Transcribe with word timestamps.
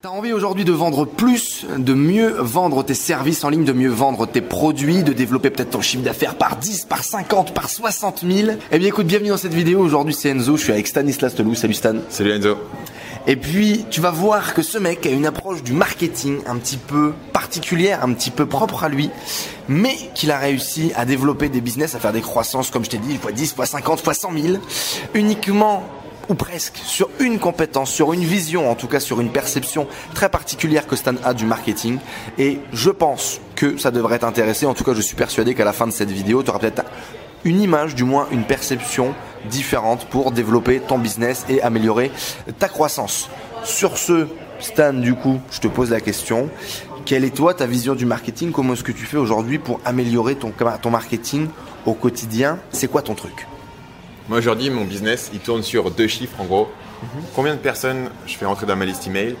T'as 0.00 0.10
envie 0.10 0.32
aujourd'hui 0.32 0.64
de 0.64 0.70
vendre 0.70 1.06
plus, 1.06 1.66
de 1.76 1.92
mieux 1.92 2.28
vendre 2.38 2.84
tes 2.84 2.94
services 2.94 3.42
en 3.42 3.48
ligne, 3.48 3.64
de 3.64 3.72
mieux 3.72 3.90
vendre 3.90 4.26
tes 4.28 4.40
produits, 4.40 5.02
de 5.02 5.12
développer 5.12 5.50
peut-être 5.50 5.70
ton 5.70 5.80
chiffre 5.80 6.04
d'affaires 6.04 6.36
par 6.36 6.56
10, 6.56 6.84
par 6.84 7.02
50, 7.02 7.52
par 7.52 7.68
60 7.68 8.24
000 8.24 8.50
Eh 8.70 8.78
bien 8.78 8.86
écoute, 8.86 9.08
bienvenue 9.08 9.30
dans 9.30 9.36
cette 9.36 9.54
vidéo. 9.54 9.80
Aujourd'hui 9.80 10.14
c'est 10.14 10.28
Enzo, 10.28 10.56
je 10.56 10.62
suis 10.62 10.72
avec 10.72 10.86
Stanislas 10.86 11.34
Telou. 11.34 11.56
Salut 11.56 11.74
Stan. 11.74 11.96
Salut 12.10 12.30
Enzo. 12.30 12.58
Et 13.26 13.34
puis 13.34 13.86
tu 13.90 14.00
vas 14.00 14.12
voir 14.12 14.54
que 14.54 14.62
ce 14.62 14.78
mec 14.78 15.04
a 15.04 15.10
une 15.10 15.26
approche 15.26 15.64
du 15.64 15.72
marketing 15.72 16.42
un 16.46 16.58
petit 16.58 16.76
peu 16.76 17.12
particulière, 17.32 18.04
un 18.04 18.12
petit 18.12 18.30
peu 18.30 18.46
propre 18.46 18.84
à 18.84 18.88
lui, 18.88 19.10
mais 19.68 19.96
qu'il 20.14 20.30
a 20.30 20.38
réussi 20.38 20.92
à 20.94 21.06
développer 21.06 21.48
des 21.48 21.60
business, 21.60 21.96
à 21.96 21.98
faire 21.98 22.12
des 22.12 22.20
croissances, 22.20 22.70
comme 22.70 22.84
je 22.84 22.90
t'ai 22.90 22.98
dit, 22.98 23.16
fois 23.16 23.32
10, 23.32 23.52
fois 23.52 23.66
50, 23.66 24.00
fois 24.00 24.14
100 24.14 24.30
000, 24.32 24.58
uniquement 25.14 25.82
ou 26.28 26.34
presque 26.34 26.78
sur 26.84 27.08
une 27.20 27.38
compétence, 27.38 27.90
sur 27.90 28.12
une 28.12 28.24
vision, 28.24 28.70
en 28.70 28.74
tout 28.74 28.86
cas 28.86 29.00
sur 29.00 29.20
une 29.20 29.30
perception 29.30 29.86
très 30.14 30.28
particulière 30.28 30.86
que 30.86 30.96
Stan 30.96 31.14
a 31.24 31.34
du 31.34 31.46
marketing. 31.46 31.98
Et 32.38 32.60
je 32.72 32.90
pense 32.90 33.40
que 33.56 33.78
ça 33.78 33.90
devrait 33.90 34.18
t'intéresser. 34.18 34.66
En 34.66 34.74
tout 34.74 34.84
cas, 34.84 34.94
je 34.94 35.00
suis 35.00 35.16
persuadé 35.16 35.54
qu'à 35.54 35.64
la 35.64 35.72
fin 35.72 35.86
de 35.86 35.92
cette 35.92 36.10
vidéo, 36.10 36.42
tu 36.42 36.50
auras 36.50 36.58
peut-être 36.58 36.84
une 37.44 37.60
image, 37.60 37.94
du 37.94 38.04
moins 38.04 38.26
une 38.30 38.44
perception 38.44 39.14
différente 39.50 40.06
pour 40.06 40.32
développer 40.32 40.80
ton 40.80 40.98
business 40.98 41.46
et 41.48 41.62
améliorer 41.62 42.10
ta 42.58 42.68
croissance. 42.68 43.30
Sur 43.64 43.96
ce, 43.96 44.26
Stan, 44.60 44.92
du 44.92 45.14
coup, 45.14 45.40
je 45.50 45.60
te 45.60 45.68
pose 45.68 45.90
la 45.90 46.00
question. 46.00 46.50
Quelle 47.04 47.24
est 47.24 47.34
toi 47.34 47.54
ta 47.54 47.66
vision 47.66 47.94
du 47.94 48.04
marketing? 48.04 48.52
Comment 48.52 48.74
est-ce 48.74 48.82
que 48.82 48.92
tu 48.92 49.06
fais 49.06 49.16
aujourd'hui 49.16 49.58
pour 49.58 49.80
améliorer 49.84 50.34
ton, 50.34 50.52
ton 50.82 50.90
marketing 50.90 51.48
au 51.86 51.94
quotidien? 51.94 52.58
C'est 52.70 52.88
quoi 52.88 53.02
ton 53.02 53.14
truc? 53.14 53.46
Moi 54.28 54.38
aujourd'hui, 54.38 54.68
mon 54.68 54.84
business, 54.84 55.30
il 55.32 55.40
tourne 55.40 55.62
sur 55.62 55.90
deux 55.90 56.06
chiffres 56.06 56.38
en 56.38 56.44
gros. 56.44 56.70
Mhm. 57.02 57.22
Combien 57.34 57.54
de 57.54 57.60
personnes 57.60 58.10
je 58.26 58.36
fais 58.36 58.44
rentrer 58.44 58.66
dans 58.66 58.76
ma 58.76 58.84
liste 58.84 59.06
email 59.06 59.36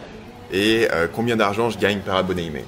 et 0.52 0.88
euh, 0.92 1.06
combien 1.12 1.36
d'argent 1.36 1.68
je 1.68 1.78
gagne 1.78 1.98
par 1.98 2.16
abonné 2.16 2.46
email. 2.46 2.64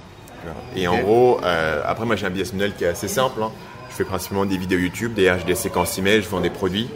Et 0.74 0.88
en 0.88 0.98
gros, 0.98 1.38
euh, 1.44 1.82
après 1.84 2.06
moi 2.06 2.16
j'ai 2.16 2.26
un 2.26 2.30
business 2.30 2.52
model 2.52 2.74
qui 2.74 2.84
est 2.84 2.88
assez 2.88 3.08
simple. 3.08 3.42
Hein. 3.42 3.50
Je 3.90 3.94
fais 3.94 4.04
principalement 4.04 4.46
des 4.46 4.56
vidéos 4.56 4.78
YouTube, 4.78 5.14
des 5.14 5.34
des 5.46 5.54
séquences 5.54 5.98
email, 5.98 6.22
je 6.22 6.28
vends 6.28 6.40
des 6.40 6.50
produits. 6.50 6.88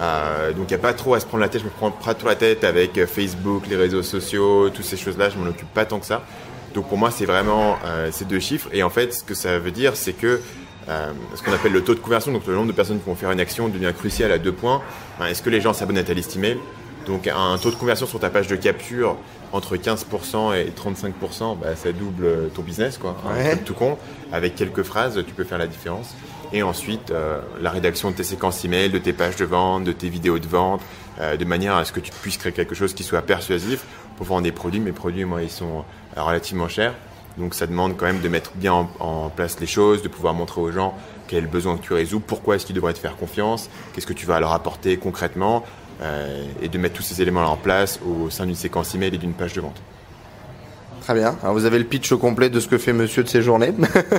Euh, 0.00 0.52
donc 0.52 0.64
il 0.70 0.74
n'y 0.74 0.80
a 0.80 0.82
pas 0.82 0.92
trop 0.92 1.14
à 1.14 1.20
se 1.20 1.26
prendre 1.26 1.42
la 1.42 1.48
tête, 1.48 1.62
je 1.62 1.66
me 1.66 1.70
prends 1.70 1.90
pas 1.90 2.14
trop 2.14 2.28
la 2.28 2.36
tête 2.36 2.64
avec 2.64 3.04
Facebook, 3.06 3.64
les 3.68 3.76
réseaux 3.76 4.02
sociaux, 4.02 4.70
toutes 4.70 4.84
ces 4.84 4.96
choses-là, 4.96 5.30
je 5.30 5.38
m'en 5.38 5.46
occupe 5.46 5.72
pas 5.72 5.86
tant 5.86 5.98
que 5.98 6.06
ça. 6.06 6.22
Donc 6.74 6.88
pour 6.88 6.98
moi 6.98 7.10
c'est 7.10 7.24
vraiment 7.24 7.78
ces 8.10 8.26
deux 8.26 8.40
chiffres. 8.40 8.68
Et 8.72 8.82
en 8.82 8.90
fait 8.90 9.14
ce 9.14 9.24
que 9.24 9.34
ça 9.34 9.58
veut 9.58 9.70
dire 9.70 9.96
c'est 9.96 10.12
que 10.12 10.40
euh, 10.88 11.12
ce 11.34 11.42
qu'on 11.42 11.52
appelle 11.52 11.72
le 11.72 11.82
taux 11.82 11.94
de 11.94 12.00
conversion, 12.00 12.32
donc 12.32 12.46
le 12.46 12.54
nombre 12.54 12.68
de 12.68 12.72
personnes 12.72 12.98
qui 12.98 13.06
vont 13.06 13.14
faire 13.14 13.30
une 13.30 13.40
action 13.40 13.68
devient 13.68 13.92
crucial 13.96 14.30
à 14.32 14.38
deux 14.38 14.52
points. 14.52 14.82
Est-ce 15.24 15.42
que 15.42 15.50
les 15.50 15.60
gens 15.60 15.72
s'abonnent 15.72 15.98
à 15.98 16.04
ta 16.04 16.14
liste 16.14 16.36
email 16.36 16.58
Donc 17.06 17.26
un 17.26 17.58
taux 17.58 17.70
de 17.70 17.76
conversion 17.76 18.06
sur 18.06 18.20
ta 18.20 18.30
page 18.30 18.46
de 18.46 18.56
capture 18.56 19.16
entre 19.52 19.76
15% 19.76 20.56
et 20.56 20.70
35%, 20.70 21.58
bah, 21.58 21.76
ça 21.76 21.92
double 21.92 22.50
ton 22.54 22.62
business, 22.62 22.98
quoi. 22.98 23.16
tout 23.64 23.74
con. 23.74 23.96
Avec 24.32 24.54
quelques 24.54 24.82
phrases, 24.82 25.22
tu 25.26 25.34
peux 25.34 25.44
faire 25.44 25.58
la 25.58 25.66
différence. 25.66 26.14
Et 26.52 26.62
ensuite, 26.62 27.10
euh, 27.10 27.40
la 27.60 27.70
rédaction 27.70 28.10
de 28.10 28.16
tes 28.16 28.22
séquences 28.22 28.64
email, 28.64 28.90
de 28.90 28.98
tes 28.98 29.12
pages 29.12 29.36
de 29.36 29.44
vente, 29.44 29.84
de 29.84 29.92
tes 29.92 30.08
vidéos 30.08 30.38
de 30.38 30.46
vente, 30.46 30.80
euh, 31.20 31.36
de 31.36 31.44
manière 31.44 31.74
à 31.74 31.84
ce 31.84 31.92
que 31.92 32.00
tu 32.00 32.12
puisses 32.12 32.36
créer 32.36 32.52
quelque 32.52 32.74
chose 32.74 32.94
qui 32.94 33.02
soit 33.02 33.22
persuasif 33.22 33.84
pour 34.16 34.26
vendre 34.26 34.42
des 34.42 34.52
produits. 34.52 34.80
Mes 34.80 34.92
produits, 34.92 35.24
moi, 35.24 35.42
ils 35.42 35.50
sont 35.50 35.84
relativement 36.16 36.68
chers. 36.68 36.94
Donc 37.38 37.54
ça 37.54 37.66
demande 37.66 37.96
quand 37.96 38.06
même 38.06 38.20
de 38.20 38.28
mettre 38.28 38.52
bien 38.54 38.88
en, 38.98 39.28
place 39.28 39.60
les 39.60 39.66
choses, 39.66 40.02
de 40.02 40.08
pouvoir 40.08 40.34
montrer 40.34 40.60
aux 40.60 40.72
gens 40.72 40.94
quel 41.28 41.46
besoin 41.46 41.76
que 41.76 41.82
tu 41.82 41.92
résous, 41.92 42.20
pourquoi 42.20 42.56
est-ce 42.56 42.64
qu'ils 42.66 42.76
devraient 42.76 42.94
te 42.94 42.98
faire 42.98 43.16
confiance, 43.16 43.68
qu'est-ce 43.92 44.06
que 44.06 44.12
tu 44.12 44.26
vas 44.26 44.40
leur 44.40 44.52
apporter 44.52 44.96
concrètement, 44.96 45.64
euh, 46.02 46.44
et 46.62 46.68
de 46.68 46.78
mettre 46.78 46.94
tous 46.94 47.02
ces 47.02 47.20
éléments 47.20 47.44
en 47.44 47.56
place 47.56 48.00
au 48.06 48.30
sein 48.30 48.46
d'une 48.46 48.54
séquence 48.54 48.94
email 48.94 49.14
et 49.14 49.18
d'une 49.18 49.32
page 49.32 49.54
de 49.54 49.60
vente. 49.60 49.80
Très 51.06 51.14
bien. 51.14 51.36
Vous 51.44 51.66
avez 51.66 51.78
le 51.78 51.84
pitch 51.84 52.10
au 52.10 52.18
complet 52.18 52.50
de 52.50 52.58
ce 52.58 52.66
que 52.66 52.78
fait 52.78 52.92
monsieur 52.92 53.22
de 53.22 53.28
ses 53.28 53.40
journées. 53.40 53.72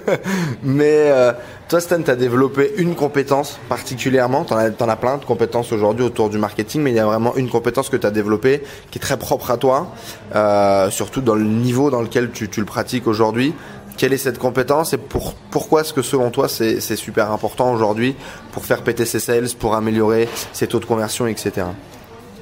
Mais 0.64 1.12
euh, 1.12 1.34
toi, 1.68 1.82
Stan, 1.82 2.02
tu 2.02 2.10
as 2.10 2.16
développé 2.16 2.76
une 2.78 2.96
compétence 2.96 3.60
particulièrement. 3.68 4.46
Tu 4.46 4.54
en, 4.54 4.58
as 4.58 4.96
plein 4.96 5.18
de 5.18 5.26
compétences 5.26 5.74
aujourd'hui 5.74 6.06
autour 6.06 6.30
du 6.30 6.38
marketing, 6.38 6.82
mais 6.82 6.92
il 6.92 6.96
y 6.96 7.00
a 7.00 7.06
vraiment 7.06 7.36
une 7.36 7.50
compétence 7.50 7.90
que 7.90 7.98
tu 7.98 8.08
as 8.08 8.12
développée 8.12 8.64
qui 8.90 9.00
est 9.00 9.02
très 9.02 9.18
propre 9.18 9.52
à 9.52 9.58
toi, 9.58 9.92
euh, 10.34 10.90
surtout 10.90 11.20
dans 11.20 11.36
le 11.36 11.44
niveau 11.44 11.90
dans 11.90 12.02
lequel 12.02 12.32
tu, 12.32 12.48
le 12.56 12.66
pratiques 12.66 13.06
aujourd'hui. 13.06 13.54
Quelle 13.98 14.14
est 14.14 14.18
cette 14.18 14.40
compétence 14.40 14.94
et 14.94 14.98
pour, 14.98 15.34
pourquoi 15.52 15.82
est-ce 15.82 15.92
que 15.92 16.02
selon 16.02 16.30
toi 16.30 16.48
c'est 16.48 16.80
super 16.80 17.34
important 17.34 17.70
aujourd'hui 17.74 18.16
pour 18.54 18.64
faire 18.64 18.82
péter 18.82 19.04
ses 19.04 19.20
sales, 19.20 19.50
pour 19.60 19.76
améliorer 19.76 20.30
ses 20.54 20.68
taux 20.68 20.80
de 20.80 20.86
conversion, 20.86 21.28
etc. 21.28 21.66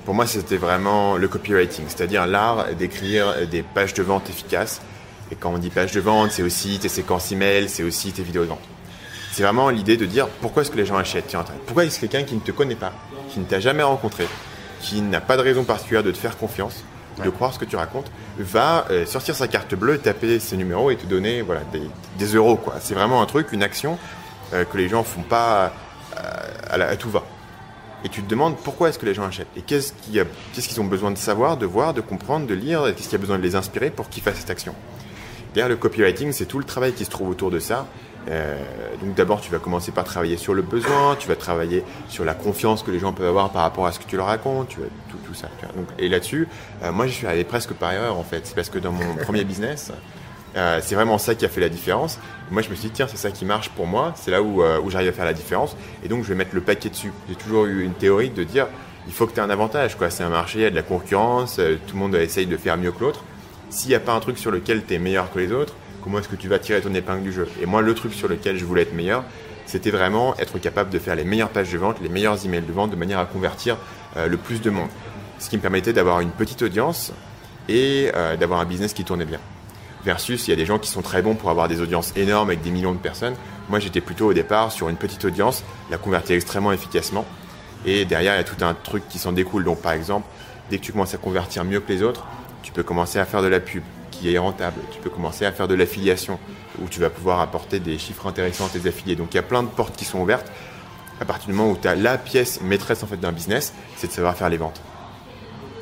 Pour 0.06 0.14
moi, 0.14 0.28
c'était 0.28 0.58
vraiment 0.58 1.18
le 1.18 1.28
copywriting, 1.28 1.86
c'est-à-dire 1.88 2.28
l'art 2.28 2.76
d'écrire 2.76 3.48
des 3.48 3.64
pages 3.64 3.96
de 3.96 4.04
vente 4.04 4.30
efficaces. 4.30 4.82
Et 5.32 5.36
quand 5.36 5.52
on 5.52 5.58
dit 5.58 5.72
pages 5.72 5.94
de 5.94 6.00
vente, 6.00 6.30
c'est 6.30 6.44
aussi 6.44 6.78
tes 6.78 6.90
séquences 6.90 7.32
email, 7.32 7.68
c'est 7.70 7.82
aussi 7.82 8.12
tes 8.12 8.22
vidéos 8.22 8.44
de 8.44 8.50
vente. 8.50 8.62
C'est 9.32 9.42
vraiment 9.42 9.70
l'idée 9.70 9.98
de 9.98 10.06
dire 10.06 10.28
pourquoi 10.42 10.62
est-ce 10.62 10.70
que 10.70 10.78
les 10.78 10.86
gens 10.86 10.96
achètent? 10.96 11.32
Sur 11.32 11.40
Internet 11.40 11.64
Pourquoi 11.66 11.86
est-ce 11.86 12.00
que 12.00 12.06
quelqu'un 12.06 12.26
qui 12.26 12.36
ne 12.36 12.40
te 12.40 12.52
connaît 12.52 12.76
pas, 12.76 12.94
qui 13.30 13.40
ne 13.40 13.46
t'a 13.46 13.60
jamais 13.60 13.82
rencontré, 13.82 14.28
qui 14.80 15.02
n'a 15.02 15.22
pas 15.22 15.38
de 15.38 15.42
raison 15.42 15.64
particulière 15.64 16.04
de 16.04 16.12
te 16.12 16.18
faire 16.18 16.38
confiance, 16.38 16.84
de 17.24 17.30
croire 17.32 17.52
ce 17.52 17.58
que 17.58 17.66
tu 17.66 17.76
racontes, 17.76 18.12
va 18.38 18.86
euh, 18.92 19.08
sortir 19.08 19.36
sa 19.36 19.48
carte 19.48 19.74
bleue, 19.74 19.98
taper 19.98 20.40
ses 20.40 20.56
numéros 20.56 20.92
et 20.92 20.98
te 20.98 21.08
donner 21.08 21.42
voilà, 21.42 21.62
des, 22.18 22.26
euros. 22.36 22.60
C'est 22.80 22.94
vraiment 22.94 23.24
un 23.24 23.26
truc, 23.26 23.52
une 23.54 23.64
action 23.64 23.98
euh, 24.54 24.66
que 24.66 24.78
les 24.78 24.88
gens 24.88 25.04
font 25.04 25.24
pas 25.24 25.74
euh, 26.18 26.92
à 26.92 26.96
tout 26.96 27.10
va 27.10 27.24
et 28.06 28.10
tu 28.10 28.22
te 28.22 28.30
demandes 28.30 28.56
pourquoi 28.56 28.90
est-ce 28.90 29.00
que 29.00 29.06
les 29.06 29.16
gens 29.16 29.26
achètent 29.26 29.48
et 29.58 29.62
qu'est-ce 29.62 29.92
qu'ils 29.92 30.82
ont 30.82 30.86
besoin 30.86 31.10
de 31.10 31.18
savoir, 31.18 31.58
de 31.58 31.66
voir, 31.66 31.94
de 31.96 32.02
comprendre, 32.02 32.46
de 32.46 32.54
lire, 32.54 32.84
qu'est-ce 32.96 33.10
qu'il 33.10 33.14
y 33.14 33.16
a 33.16 33.18
besoin 33.18 33.38
de 33.38 33.44
les 33.44 33.56
inspirer 33.56 33.90
pour 33.90 34.10
qu'ils 34.10 34.22
fassent 34.22 34.38
cette 34.38 34.52
action. 34.52 34.76
Derrière 35.56 35.70
le 35.70 35.76
copywriting, 35.76 36.32
c'est 36.32 36.46
tout 36.46 36.60
le 36.60 36.66
travail 36.66 36.94
qui 36.94 37.04
se 37.04 37.10
trouve 37.10 37.30
autour 37.30 37.50
de 37.50 37.60
ça. 37.60 37.88
Euh, 38.30 38.58
donc 39.02 39.16
d'abord, 39.16 39.42
tu 39.42 39.52
vas 39.52 39.58
commencer 39.60 39.92
par 39.92 40.04
travailler 40.04 40.38
sur 40.38 40.54
le 40.54 40.62
besoin, 40.62 41.16
tu 41.18 41.28
vas 41.28 41.36
travailler 41.36 41.84
sur 42.08 42.26
la 42.26 42.36
confiance 42.36 42.84
que 42.84 42.92
les 42.92 43.00
gens 43.00 43.12
peuvent 43.12 43.28
avoir 43.28 43.52
par 43.52 43.64
rapport 43.64 43.88
à 43.88 43.92
ce 43.92 44.00
que 44.00 44.06
tu 44.06 44.18
leur 44.18 44.28
racontes, 44.28 44.70
tout, 44.70 45.34
ça. 45.34 45.50
et 45.98 46.08
là-dessus, 46.08 46.48
euh, 46.84 46.92
moi, 46.92 47.08
je 47.08 47.12
suis 47.12 47.28
allé 47.28 47.44
presque 47.44 47.74
par 47.74 47.92
erreur 47.92 48.18
en 48.18 48.24
fait. 48.24 48.42
C'est 48.46 48.56
parce 48.56 48.70
que 48.70 48.80
dans 48.80 48.92
mon 48.92 49.16
premier 49.16 49.44
business, 49.44 49.92
euh, 50.56 50.80
c'est 50.82 50.96
vraiment 50.96 51.18
ça 51.18 51.36
qui 51.36 51.46
a 51.46 51.50
fait 51.50 51.62
la 51.62 51.70
différence. 51.70 52.20
Moi, 52.52 52.62
je 52.62 52.70
me 52.70 52.76
suis 52.76 52.88
dit, 52.88 52.94
tiens, 52.94 53.08
c'est 53.10 53.18
ça 53.18 53.32
qui 53.32 53.44
marche 53.44 53.70
pour 53.70 53.88
moi, 53.88 54.14
c'est 54.16 54.32
là 54.32 54.42
où, 54.42 54.64
euh, 54.64 54.80
où 54.80 54.90
j'arrive 54.90 55.10
à 55.10 55.14
faire 55.14 55.26
la 55.26 55.34
différence, 55.34 55.76
et 56.04 56.08
donc 56.08 56.24
je 56.24 56.30
vais 56.30 56.36
mettre 56.36 56.54
le 56.54 56.62
paquet 56.62 56.90
dessus. 56.90 57.12
J'ai 57.28 57.36
toujours 57.36 57.66
eu 57.66 57.84
une 57.84 57.94
théorie 57.94 58.30
de 58.30 58.44
dire, 58.44 58.68
il 59.08 59.14
faut 59.14 59.28
que 59.28 59.34
tu 59.34 59.40
aies 59.40 59.44
un 59.44 59.50
avantage. 59.50 59.98
C'est 60.10 60.24
un 60.24 60.30
marché, 60.30 60.60
il 60.60 60.62
y 60.62 60.66
a 60.66 60.70
de 60.70 60.76
la 60.76 60.84
concurrence, 60.84 61.58
euh, 61.60 61.78
tout 61.88 61.96
le 61.96 62.00
monde 62.00 62.16
essaye 62.16 62.46
de 62.46 62.58
faire 62.58 62.78
mieux 62.78 62.92
que 62.92 63.02
l'autre. 63.02 63.24
S'il 63.70 63.90
n'y 63.90 63.96
a 63.96 64.00
pas 64.00 64.14
un 64.14 64.20
truc 64.20 64.38
sur 64.38 64.52
lequel 64.52 64.86
tu 64.86 64.94
es 64.94 65.00
meilleur 65.00 65.32
que 65.32 65.40
les 65.40 65.52
autres, 65.52 65.74
comment 66.04 66.20
est-ce 66.20 66.30
que 66.30 66.36
tu 66.36 66.48
vas 66.48 66.60
tirer 66.60 66.82
ton 66.82 66.94
épingle 66.94 67.24
du 67.24 67.32
jeu? 67.32 67.48
Et 67.62 67.66
moi, 67.66 67.82
le 67.82 67.94
truc 67.94 68.14
sur 68.14 68.28
lequel 68.28 68.58
je 68.58 68.64
voulais 68.66 68.84
être 68.84 68.94
meilleur, 68.94 69.24
c'était 69.66 69.92
vraiment 69.92 70.38
être 70.38 70.60
capable 70.60 70.92
de 70.92 71.00
faire 71.00 71.16
les 71.16 71.24
meilleures 71.26 71.50
pages 71.50 71.72
de 71.72 71.78
vente, 71.78 71.98
les 72.02 72.10
meilleurs 72.10 72.46
emails 72.46 72.62
de 72.62 72.72
vente, 72.72 72.92
de 72.92 72.96
manière 72.96 73.20
à 73.20 73.26
convertir 73.26 73.78
le 74.16 74.38
plus 74.38 74.62
de 74.62 74.70
monde. 74.70 74.90
Ce 75.40 75.50
qui 75.50 75.58
me 75.58 75.62
permettait 75.62 75.92
d'avoir 75.92 76.20
une 76.20 76.30
petite 76.30 76.62
audience 76.62 77.12
et 77.68 78.12
d'avoir 78.40 78.60
un 78.60 78.66
business 78.66 78.94
qui 78.94 79.04
tournait 79.04 79.26
bien. 79.26 79.40
Versus, 80.06 80.48
il 80.48 80.52
y 80.52 80.54
a 80.54 80.56
des 80.56 80.68
gens 80.68 80.78
qui 80.78 80.90
sont 80.90 81.02
très 81.02 81.24
bons 81.24 81.34
pour 81.34 81.50
avoir 81.50 81.68
des 81.68 81.82
audiences 81.82 82.14
énormes 82.16 82.50
avec 82.50 82.62
des 82.62 82.70
millions 82.70 82.94
de 82.94 83.00
personnes. 83.00 83.34
Moi, 83.70 83.80
j'étais 83.80 84.02
plutôt 84.02 84.28
au 84.28 84.34
départ 84.34 84.72
sur 84.72 84.88
une 84.88 84.98
petite 84.98 85.26
audience, 85.26 85.64
la 85.90 85.98
convertir 85.98 86.36
extrêmement 86.36 86.72
efficacement. 86.72 87.26
Et 87.88 88.06
derrière, 88.06 88.36
il 88.36 88.38
y 88.38 88.40
a 88.40 88.44
tout 88.44 88.64
un 88.64 88.76
truc 88.76 89.08
qui 89.10 89.18
s'en 89.18 89.32
découle. 89.32 89.64
Donc, 89.64 89.82
par 89.82 89.94
exemple, 89.94 90.28
dès 90.70 90.78
que 90.78 90.84
tu 90.84 90.92
commences 90.92 91.16
à 91.16 91.18
convertir 91.18 91.64
mieux 91.64 91.80
que 91.80 91.92
les 91.92 92.04
autres, 92.04 92.24
tu 92.62 92.72
peux 92.72 92.84
commencer 92.84 93.18
à 93.18 93.26
faire 93.26 93.42
de 93.42 93.48
la 93.48 93.60
pub 93.60 93.82
qui 94.12 94.32
est 94.32 94.38
rentable. 94.38 94.80
Tu 94.92 95.00
peux 95.00 95.10
commencer 95.10 95.44
à 95.44 95.52
faire 95.52 95.68
de 95.68 95.74
l'affiliation 95.74 96.40
où 96.80 96.88
tu 96.88 97.00
vas 97.00 97.10
pouvoir 97.10 97.40
apporter 97.40 97.80
des 97.80 97.98
chiffres 97.98 98.28
intéressants 98.28 98.68
à 98.68 98.70
tes 98.70 98.88
affiliés. 98.88 99.16
Donc, 99.16 99.30
il 99.32 99.38
y 99.38 99.40
a 99.40 99.44
plein 99.44 99.64
de 99.64 99.70
portes 99.70 99.96
qui 99.96 100.06
sont 100.06 100.20
ouvertes. 100.20 100.52
À 101.20 101.26
partir 101.26 101.48
du 101.48 101.54
moment 101.54 101.72
où 101.72 101.78
tu 101.82 101.88
as 101.88 101.96
la 101.96 102.20
pièce 102.20 102.62
maîtresse 102.62 103.02
en 103.02 103.08
fait 103.08 103.18
d'un 103.18 103.32
business, 103.32 103.74
c'est 103.98 104.08
de 104.08 104.12
savoir 104.12 104.36
faire 104.36 104.50
les 104.50 104.58
ventes. 104.58 104.82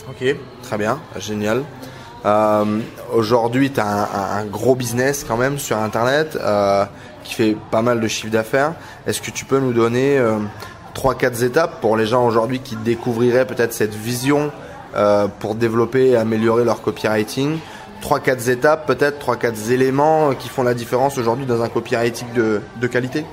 Ok, 0.10 0.24
très 0.62 0.78
bien, 0.78 1.02
génial. 1.18 1.64
Euh, 2.26 2.80
Aujourd'hui, 3.14 3.72
tu 3.72 3.80
as 3.80 4.38
un, 4.38 4.46
gros 4.46 4.76
business 4.76 5.26
quand 5.28 5.38
même 5.38 5.60
sur 5.60 5.78
Internet 5.78 6.38
euh, 6.40 6.86
qui 7.24 7.36
fait 7.36 7.58
pas 7.70 7.82
mal 7.82 8.00
de 8.00 8.08
chiffre 8.08 8.32
d'affaires. 8.32 8.74
Est-ce 9.06 9.22
que 9.22 9.32
tu 9.32 9.46
peux 9.46 9.60
nous 9.60 9.74
donner 9.74 10.18
euh, 10.18 10.40
trois, 10.94 11.16
4 11.16 11.44
étapes 11.44 11.82
pour 11.82 11.96
les 11.96 12.08
gens 12.08 12.26
aujourd'hui 12.26 12.60
qui 12.60 12.76
découvriraient 12.76 13.46
peut-être 13.46 13.74
cette 13.74 13.96
vision 13.96 14.52
pour 15.40 15.56
développer 15.56 16.10
et 16.10 16.16
améliorer 16.16 16.64
leur 16.64 16.84
copywriting? 16.84 17.58
Trois, 18.02 18.20
quatre 18.20 18.48
étapes, 18.48 18.86
peut-être 18.86 19.18
trois, 19.18 19.38
quatre 19.38 19.72
éléments 19.72 20.34
qui 20.36 20.50
font 20.50 20.62
la 20.62 20.76
différence 20.76 21.18
aujourd'hui 21.18 21.48
dans 21.48 21.64
un 21.64 21.70
copywriting 21.70 22.28
de, 22.34 22.88
qualité? 22.88 23.26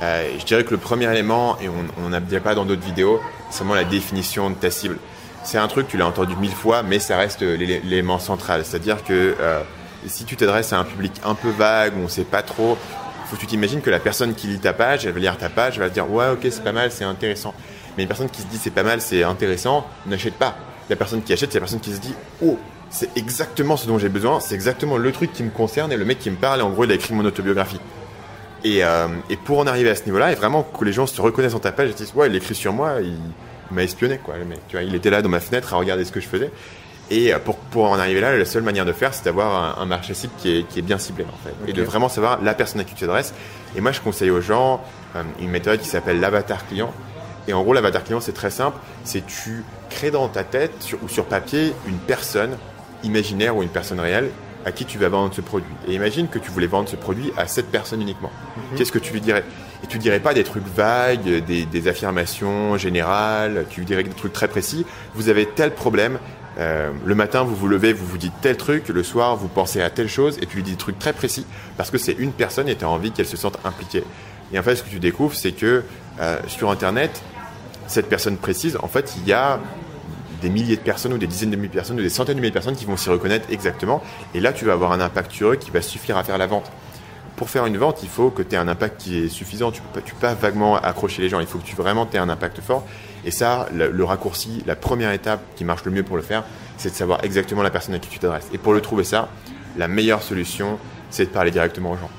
Je 0.00 0.42
dirais 0.46 0.64
que 0.64 0.70
le 0.70 0.78
premier 0.78 1.10
élément, 1.10 1.58
et 1.60 1.68
on 2.02 2.08
n'a 2.08 2.20
pas 2.40 2.54
dans 2.54 2.64
d'autres 2.64 2.84
vidéos, 2.84 3.20
c'est 3.50 3.58
vraiment 3.58 3.74
la 3.74 3.84
définition 3.84 4.48
de 4.48 4.54
ta 4.54 4.70
cible. 4.70 4.96
C'est 5.42 5.58
un 5.58 5.68
truc, 5.68 5.88
tu 5.88 5.96
l'as 5.96 6.06
entendu 6.06 6.36
mille 6.36 6.52
fois, 6.52 6.82
mais 6.82 6.98
ça 6.98 7.16
reste 7.16 7.40
l'élément 7.40 8.18
central. 8.18 8.64
C'est-à-dire 8.64 9.02
que 9.04 9.34
si 10.06 10.24
tu 10.24 10.36
t'adresses 10.36 10.72
à 10.72 10.78
un 10.78 10.84
public 10.84 11.12
un 11.24 11.34
peu 11.34 11.50
vague, 11.50 11.96
où 11.96 12.00
on 12.00 12.04
ne 12.04 12.08
sait 12.08 12.24
pas 12.24 12.42
trop, 12.42 12.76
faut 13.30 13.36
que 13.36 13.40
tu 13.40 13.46
t'imagines 13.46 13.80
que 13.80 13.90
la 13.90 14.00
personne 14.00 14.34
qui 14.34 14.48
lit 14.48 14.58
ta 14.58 14.72
page, 14.72 15.06
elle 15.06 15.12
va 15.12 15.20
lire 15.20 15.38
ta 15.38 15.48
page, 15.48 15.74
elle 15.76 15.84
va 15.84 15.88
dire 15.88 16.10
ouais 16.10 16.30
ok 16.30 16.40
c'est 16.50 16.64
pas 16.64 16.72
mal, 16.72 16.90
c'est 16.90 17.04
intéressant. 17.04 17.54
Mais 17.96 18.02
une 18.02 18.08
personne 18.08 18.28
qui 18.28 18.42
se 18.42 18.46
dit 18.46 18.58
c'est 18.60 18.70
pas 18.70 18.82
mal, 18.82 19.00
c'est 19.00 19.22
intéressant, 19.22 19.86
n'achète 20.06 20.34
pas. 20.34 20.56
La 20.88 20.96
personne 20.96 21.22
qui 21.22 21.32
achète, 21.32 21.52
c'est 21.52 21.58
la 21.58 21.62
personne 21.62 21.80
qui 21.80 21.92
se 21.92 22.00
dit 22.00 22.14
oh 22.42 22.58
c'est 22.90 23.16
exactement 23.16 23.76
ce 23.76 23.86
dont 23.86 23.98
j'ai 23.98 24.08
besoin, 24.08 24.40
c'est 24.40 24.56
exactement 24.56 24.96
le 24.96 25.12
truc 25.12 25.32
qui 25.32 25.44
me 25.44 25.50
concerne 25.50 25.92
et 25.92 25.96
le 25.96 26.04
mec 26.04 26.18
qui 26.18 26.30
me 26.30 26.36
parle 26.36 26.58
et 26.58 26.62
en 26.62 26.70
gros 26.70 26.84
il 26.84 26.90
a 26.90 26.94
écrit 26.94 27.14
mon 27.14 27.24
autobiographie. 27.24 27.80
Et, 28.64 28.84
euh, 28.84 29.06
pour 29.44 29.60
en 29.60 29.66
arriver 29.66 29.90
à 29.90 29.94
ce 29.94 30.04
niveau-là, 30.04 30.32
et 30.32 30.34
vraiment 30.34 30.64
que 30.64 30.84
les 30.84 30.92
gens 30.92 31.06
se 31.06 31.22
reconnaissent 31.22 31.52
dans 31.52 31.60
ta 31.60 31.72
page 31.72 31.90
et 31.90 31.94
disent 31.94 32.12
ouais 32.14 32.26
il 32.26 32.34
écrit 32.34 32.56
sur 32.56 32.72
moi, 32.72 32.96
il, 33.00 33.14
m'a 33.72 33.82
espionné 33.82 34.18
quoi 34.18 34.36
le 34.36 34.44
mec. 34.44 34.60
Tu 34.68 34.76
vois, 34.76 34.82
il 34.82 34.94
était 34.94 35.10
là 35.10 35.22
dans 35.22 35.28
ma 35.28 35.40
fenêtre 35.40 35.74
à 35.74 35.76
regarder 35.76 36.04
ce 36.04 36.12
que 36.12 36.20
je 36.20 36.26
faisais. 36.26 36.50
Et 37.10 37.34
euh, 37.34 37.38
pour, 37.38 37.56
pour 37.56 37.90
en 37.90 37.98
arriver 37.98 38.20
là, 38.20 38.36
la 38.36 38.44
seule 38.44 38.62
manière 38.62 38.84
de 38.84 38.92
faire, 38.92 39.12
c'est 39.12 39.24
d'avoir 39.24 39.80
un, 39.80 39.86
marché 39.86 40.14
cible 40.14 40.32
qui 40.38 40.58
est, 40.58 40.62
qui 40.68 40.78
est 40.78 40.82
bien 40.82 40.98
ciblé 40.98 41.24
en 41.24 41.44
fait, 41.44 41.54
et 41.70 41.72
de 41.72 41.82
vraiment 41.82 42.08
savoir 42.08 42.40
la 42.42 42.54
personne 42.54 42.80
à 42.80 42.84
qui 42.84 42.94
tu 42.94 43.00
t'adresses. 43.00 43.34
Et 43.76 43.80
moi, 43.80 43.92
je 43.92 44.00
conseille 44.00 44.30
aux 44.30 44.40
gens 44.40 44.82
euh, 45.16 45.22
une 45.40 45.50
méthode 45.50 45.80
qui 45.80 45.88
s'appelle 45.88 46.20
l'avatar 46.20 46.66
client. 46.66 46.92
Et 47.48 47.52
en 47.52 47.62
gros, 47.62 47.72
l'avatar 47.72 48.04
client, 48.04 48.20
c'est 48.20 48.32
très 48.32 48.50
simple. 48.50 48.78
C'est 49.04 49.26
tu 49.26 49.64
crées 49.88 50.10
dans 50.10 50.28
ta 50.28 50.44
tête 50.44 50.86
ou 51.02 51.08
sur 51.08 51.24
papier 51.24 51.72
une 51.88 51.98
personne 51.98 52.56
imaginaire 53.02 53.56
ou 53.56 53.62
une 53.62 53.68
personne 53.68 53.98
réelle 53.98 54.30
à 54.64 54.72
qui 54.72 54.84
tu 54.84 54.98
vas 54.98 55.08
vendre 55.08 55.34
ce 55.34 55.40
produit. 55.40 55.72
Et 55.88 55.94
imagine 55.94 56.28
que 56.28 56.38
tu 56.38 56.50
voulais 56.50 56.66
vendre 56.66 56.88
ce 56.88 56.96
produit 56.96 57.32
à 57.36 57.46
cette 57.46 57.70
personne 57.70 58.02
uniquement. 58.02 58.30
Mhm. 58.56 58.78
Qu'est-ce 58.78 58.92
que 58.92 58.98
tu 58.98 59.12
lui 59.12 59.20
dirais? 59.20 59.44
Et 59.82 59.86
tu 59.86 59.98
dirais 59.98 60.20
pas 60.20 60.34
des 60.34 60.44
trucs 60.44 60.66
vagues, 60.66 61.42
des, 61.44 61.88
affirmations 61.88 62.76
générales, 62.76 63.66
tu 63.70 63.84
dirais 63.84 64.02
des 64.02 64.10
trucs 64.10 64.32
très 64.32 64.48
précis. 64.48 64.84
Vous 65.14 65.28
avez 65.28 65.46
tel 65.46 65.72
problème, 65.72 66.18
euh, 66.58 66.90
le 67.04 67.14
matin, 67.14 67.42
vous 67.42 67.54
vous 67.54 67.68
levez, 67.68 67.92
vous 67.92 68.06
vous 68.06 68.18
dites 68.18 68.34
tel 68.42 68.56
truc, 68.56 68.88
le 68.88 69.02
soir, 69.02 69.36
vous 69.36 69.48
pensez 69.48 69.80
à 69.80 69.88
telle 69.88 70.08
chose, 70.08 70.38
et 70.42 70.46
tu 70.46 70.56
lui 70.56 70.62
dis 70.62 70.72
des 70.72 70.76
trucs 70.76 70.98
très 70.98 71.12
précis, 71.12 71.46
parce 71.76 71.90
que 71.90 71.98
c'est 71.98 72.12
une 72.12 72.32
personne 72.32 72.68
et 72.68 72.76
tu 72.76 72.84
as 72.84 72.88
envie 72.88 73.10
qu'elle 73.10 73.26
se 73.26 73.36
sente 73.36 73.58
impliquée. 73.64 74.04
Et 74.52 74.58
en 74.58 74.62
fait, 74.62 74.76
ce 74.76 74.82
que 74.82 74.90
tu 74.90 74.98
découvres, 74.98 75.34
c'est 75.34 75.52
que 75.52 75.82
euh, 76.20 76.38
sur 76.48 76.70
Internet, 76.70 77.22
cette 77.86 78.08
personne 78.08 78.36
précise, 78.36 78.76
en 78.82 78.88
fait, 78.88 79.14
il 79.16 79.28
y 79.28 79.32
a 79.32 79.60
des 80.42 80.50
milliers 80.50 80.76
de 80.76 80.80
personnes 80.80 81.12
ou 81.12 81.18
des 81.18 81.26
dizaines 81.26 81.50
de 81.50 81.56
milliers 81.56 81.68
de 81.68 81.74
personnes 81.74 81.98
ou 81.98 82.02
des 82.02 82.08
centaines 82.08 82.36
de 82.36 82.40
milliers 82.40 82.50
de 82.50 82.54
personnes 82.54 82.76
qui 82.76 82.84
vont 82.84 82.96
s'y 82.96 83.10
reconnaître 83.10 83.46
exactement. 83.50 84.02
Et 84.34 84.40
là, 84.40 84.52
tu 84.52 84.64
vas 84.64 84.72
avoir 84.72 84.92
un 84.92 85.00
impact 85.00 85.32
sur 85.32 85.52
eux 85.52 85.56
qui 85.56 85.70
va 85.70 85.82
suffire 85.82 86.16
à 86.16 86.24
faire 86.24 86.38
la 86.38 86.46
vente. 86.46 86.70
Pour 87.40 87.48
faire 87.48 87.64
une 87.64 87.78
vente, 87.78 88.00
il 88.02 88.08
faut 88.10 88.28
que 88.28 88.42
tu 88.42 88.54
aies 88.54 88.58
un 88.58 88.68
impact 88.68 89.00
qui 89.00 89.24
est 89.24 89.28
suffisant. 89.28 89.72
Tu 89.72 89.80
ne 89.80 90.00
peux, 90.02 90.16
pas 90.20 90.34
vaguement 90.34 90.76
accrocher 90.76 91.22
les 91.22 91.30
gens. 91.30 91.40
Il 91.40 91.46
faut 91.46 91.56
que 91.56 91.64
tu 91.64 91.74
vraiment 91.74 92.06
aies 92.12 92.18
un 92.18 92.28
impact 92.28 92.60
fort. 92.60 92.84
Et 93.24 93.30
ça, 93.30 93.66
le, 93.72 94.04
raccourci, 94.04 94.62
la 94.66 94.76
première 94.76 95.10
étape 95.10 95.40
qui 95.56 95.64
marche 95.64 95.82
le 95.86 95.90
mieux 95.90 96.02
pour 96.02 96.18
le 96.18 96.22
faire, 96.22 96.44
c'est 96.76 96.90
de 96.90 96.94
savoir 96.94 97.24
exactement 97.24 97.62
la 97.62 97.70
personne 97.70 97.94
à 97.94 97.98
qui 97.98 98.10
tu 98.10 98.18
t'adresses. 98.18 98.50
Et 98.52 98.58
pour 98.58 98.74
le 98.74 98.82
trouver 98.82 99.04
ça, 99.04 99.30
la 99.78 99.88
meilleure 99.88 100.22
solution, 100.22 100.78
c'est 101.08 101.24
de 101.24 101.30
parler 101.30 101.50
directement 101.50 101.92
aux 101.92 101.96
gens. 101.96 102.10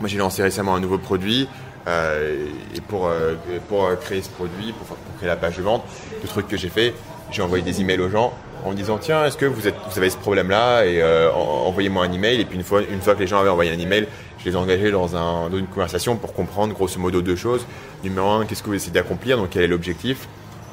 Moi, 0.00 0.08
j'ai 0.10 0.18
lancé 0.18 0.42
récemment 0.42 0.74
un 0.74 0.80
nouveau 0.80 0.98
produit. 0.98 1.48
Euh, 1.86 2.46
et 2.74 2.82
pour, 2.82 3.06
euh, 3.06 3.36
pour 3.70 3.88
créer 4.00 4.20
ce 4.20 4.28
produit, 4.28 4.74
pour, 4.74 4.98
créer 5.16 5.28
la 5.28 5.36
page 5.36 5.56
de 5.56 5.62
vente, 5.62 5.82
le 6.22 6.28
truc 6.28 6.46
que 6.46 6.58
j'ai 6.58 6.68
fait, 6.68 6.92
j'ai 7.30 7.40
envoyé 7.40 7.64
des 7.64 7.80
emails 7.80 8.00
aux 8.00 8.10
gens 8.10 8.34
en 8.66 8.74
disant 8.74 8.98
tiens 8.98 9.24
est-ce 9.24 9.36
que 9.36 9.46
vous, 9.46 9.66
avez 9.66 10.10
ce 10.10 10.16
problème 10.16 10.50
là 10.50 10.84
et 10.84 11.00
euh, 11.00 11.30
envoyez-moi 11.32 12.04
un 12.04 12.12
email. 12.12 12.40
Et 12.40 12.44
puis 12.44 12.56
une 12.56 12.64
fois, 12.64 12.82
une 12.82 13.00
fois 13.00 13.14
que 13.14 13.20
les 13.20 13.26
gens 13.26 13.38
avaient 13.38 13.50
envoyé 13.50 13.70
un 13.70 13.78
email 13.78 14.06
je 14.38 14.50
les 14.50 14.52
ai 14.52 14.56
engagés 14.56 14.90
dans, 14.90 15.16
un, 15.16 15.50
une 15.50 15.66
conversation 15.66 16.16
pour 16.16 16.32
comprendre 16.32 16.74
grosso 16.74 17.00
modo 17.00 17.22
deux 17.22 17.36
choses. 17.36 17.66
Numéro 18.04 18.28
un 18.28 18.44
qu'est-ce 18.44 18.62
que 18.62 18.68
vous 18.68 18.74
essayez 18.74 18.92
d'accomplir 18.92 19.38
donc 19.38 19.50
quel 19.50 19.62
est 19.62 19.68
l'objectif? 19.68 20.28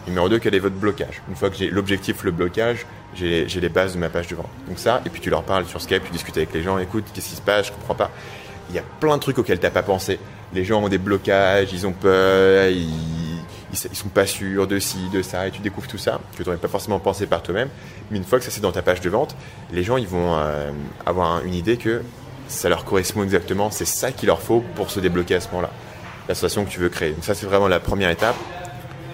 Numéro 0.08 0.28
deux 0.28 0.40
quel 0.40 0.56
est 0.56 0.60
votre 0.60 0.76
blocage? 0.76 1.22
Une 1.30 1.36
fois 1.36 1.50
que 1.50 1.56
j'ai 1.56 1.70
l'objectif 1.70 2.24
le 2.24 2.32
blocage 2.32 2.86
j'ai 3.16 3.46
les 3.48 3.70
bases 3.70 3.94
de 3.94 4.00
ma 4.00 4.10
page 4.10 4.28
de 4.28 4.36
vente. 4.36 4.50
Donc 4.68 4.80
ça 4.80 5.02
et 5.06 5.10
puis 5.10 5.22
tu 5.22 5.30
leur 5.30 5.44
parles 5.44 5.66
sur 5.66 5.82
Skype 5.82 6.04
tu 6.04 6.12
discutes 6.12 6.38
avec 6.38 6.54
les 6.54 6.64
gens 6.64 6.78
écoute 6.80 7.06
qu'est-ce 7.14 7.30
qui 7.30 7.36
se 7.36 7.42
passe? 7.42 7.68
Je 7.68 7.72
comprends 7.72 7.96
pas. 7.96 8.12
Il 8.70 8.76
y 8.76 8.80
a 8.80 8.84
plein 9.00 9.18
de 9.18 9.22
trucs 9.22 9.38
auxquels 9.38 9.60
tu 9.60 9.66
n'as 9.66 9.72
pas 9.72 9.84
pensé. 9.84 10.20
Les 10.54 10.66
gens 10.66 10.82
ont 10.82 10.90
des 10.90 10.98
blocages 10.98 11.72
ils 11.72 11.86
ont 11.86 11.94
peur 11.94 12.70
ils 12.70 13.23
ils, 13.74 13.96
sont 13.96 14.10
pas 14.10 14.26
sûrs 14.26 14.68
de 14.68 14.80
ci, 14.80 15.10
de 15.12 15.22
ça, 15.22 15.48
et 15.48 15.52
tu 15.52 15.62
découvres 15.62 15.88
tout 15.88 15.98
ça 15.98 16.20
que 16.34 16.44
tu 16.44 16.50
n'aurais 16.50 16.60
pas 16.60 16.68
forcément 16.68 17.00
pensé 17.00 17.26
par 17.26 17.42
toi-même. 17.42 17.70
Mais 18.12 18.18
une 18.18 18.24
fois 18.24 18.40
que 18.40 18.46
ça 18.46 18.52
c'est 18.52 18.62
dans 18.62 18.72
ta 18.72 18.82
page 18.82 19.02
de 19.02 19.10
vente, 19.10 19.36
les 19.72 19.84
gens 19.84 19.98
ils 19.98 20.08
vont 20.08 20.36
euh, 20.36 20.72
avoir 21.06 21.44
une 21.44 21.54
idée 21.54 21.78
que 21.78 22.02
ça 22.48 22.70
leur 22.70 22.86
correspond 22.86 23.24
exactement, 23.24 23.72
c'est 23.72 23.86
ça 23.86 24.12
qu'il 24.12 24.28
leur 24.28 24.42
faut 24.42 24.64
pour 24.76 24.92
se 24.92 25.00
débloquer 25.00 25.36
à 25.36 25.40
ce 25.40 25.48
moment-là, 25.50 25.72
la 26.28 26.36
situation 26.36 26.66
que 26.66 26.70
tu 26.70 26.80
veux 26.80 26.90
créer. 26.90 27.12
Donc 27.12 27.24
ça 27.24 27.34
c'est 27.34 27.46
vraiment 27.46 27.68
la 27.68 27.80
première 27.80 28.10
étape. 28.10 28.36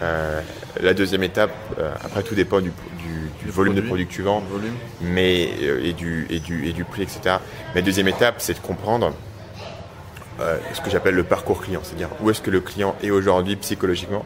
Euh, 0.02 0.42
la 0.80 0.94
deuxième 0.94 1.24
étape, 1.24 1.52
euh, 1.78 1.94
après 2.04 2.24
tout 2.24 2.36
dépend 2.36 2.62
du, 2.62 2.72
volume 3.48 3.74
de 3.74 3.82
produits 3.82 4.06
que 4.06 4.14
tu 4.14 4.22
vends, 4.22 4.44
mais 5.02 5.50
et 5.84 5.94
du, 5.94 6.28
et 6.30 6.40
du 6.40 6.68
et 6.68 6.72
du 6.72 6.84
prix, 6.84 7.02
etc. 7.02 7.38
Mais 7.74 7.82
la 7.82 7.82
deuxième 7.82 8.08
étape, 8.08 8.36
c'est 8.38 8.54
de 8.54 8.60
comprendre 8.60 9.14
ce 10.74 10.80
que 10.80 10.90
j'appelle 10.90 11.16
le 11.16 11.24
parcours 11.24 11.62
client, 11.62 11.82
c'est-à-dire 11.84 12.10
où 12.22 12.30
est-ce 12.30 12.42
que 12.42 12.52
le 12.52 12.62
client 12.62 12.96
est 13.04 13.10
aujourd'hui 13.10 13.56
psychologiquement 13.58 14.24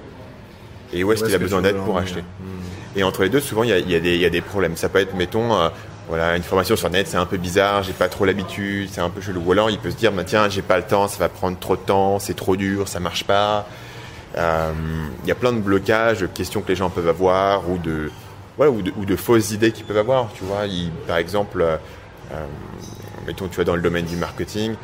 et 0.94 1.04
où 1.04 1.12
est-ce 1.12 1.24
qu'il 1.24 1.34
a 1.34 1.40
besoin 1.40 1.62
d'aide 1.62 1.78
pour 1.78 1.98
acheter. 1.98 2.22
Hmm. 2.22 2.64
Et 2.96 3.04
entre 3.04 3.24
les 3.24 3.30
deux, 3.30 3.40
souvent, 3.40 3.64
il 3.64 3.70
y 3.70 4.26
a, 4.26 4.30
des 4.30 4.42
problèmes. 4.42 4.78
Ça 4.78 4.90
peut 4.90 5.00
être, 5.00 5.16
mettons, 5.16 5.56
euh, 5.56 5.70
voilà, 6.08 6.36
une 6.38 6.44
formation 6.44 6.76
sur 6.76 6.90
net, 6.90 7.08
c'est 7.08 7.18
un 7.18 7.26
peu 7.26 7.38
bizarre, 7.38 7.84
j'ai 7.84 7.94
pas 7.94 8.08
trop 8.08 8.26
l'habitude, 8.26 8.90
c'est 8.92 9.02
un 9.02 9.10
peu 9.10 9.22
chelou. 9.22 9.42
Ou 9.46 9.52
alors, 9.52 9.70
il 9.70 9.80
peut 9.80 9.90
se 9.90 9.96
dire, 9.96 10.12
bah, 10.12 10.24
tiens, 10.24 10.48
j'ai 10.50 10.62
pas 10.62 10.78
le 10.78 10.84
temps, 10.84 11.08
ça 11.08 11.18
va 11.18 11.30
prendre 11.30 11.58
trop 11.58 11.76
de 11.76 11.82
temps, 11.82 12.20
c'est 12.20 12.36
trop 12.36 12.56
dur, 12.56 12.88
ça 12.88 13.00
marche 13.00 13.24
pas. 13.24 13.68
Euh, 14.38 14.72
il 15.24 15.28
y 15.28 15.32
a 15.32 15.36
plein 15.36 15.54
de 15.54 15.60
blocages, 15.60 16.20
de 16.20 16.28
questions 16.28 16.62
que 16.62 16.68
les 16.68 16.76
gens 16.76 16.90
peuvent 16.90 17.08
avoir 17.08 17.70
ou 17.70 17.78
de, 17.78 18.12
ou 18.60 19.06
de, 19.06 19.16
fausses 19.16 19.52
idées 19.52 19.72
qu'ils 19.72 19.86
peuvent 19.86 19.98
avoir. 19.98 20.32
Tu 20.34 20.44
vois, 20.44 20.64
par 21.08 21.18
exemple, 21.18 21.64
euh, 21.64 22.46
mettons, 23.26 23.48
tu 23.48 23.58
vas 23.58 23.64
dans 23.64 23.76
le 23.76 23.82
domaine 23.82 24.06
du 24.06 24.18
marketing, 24.18 24.76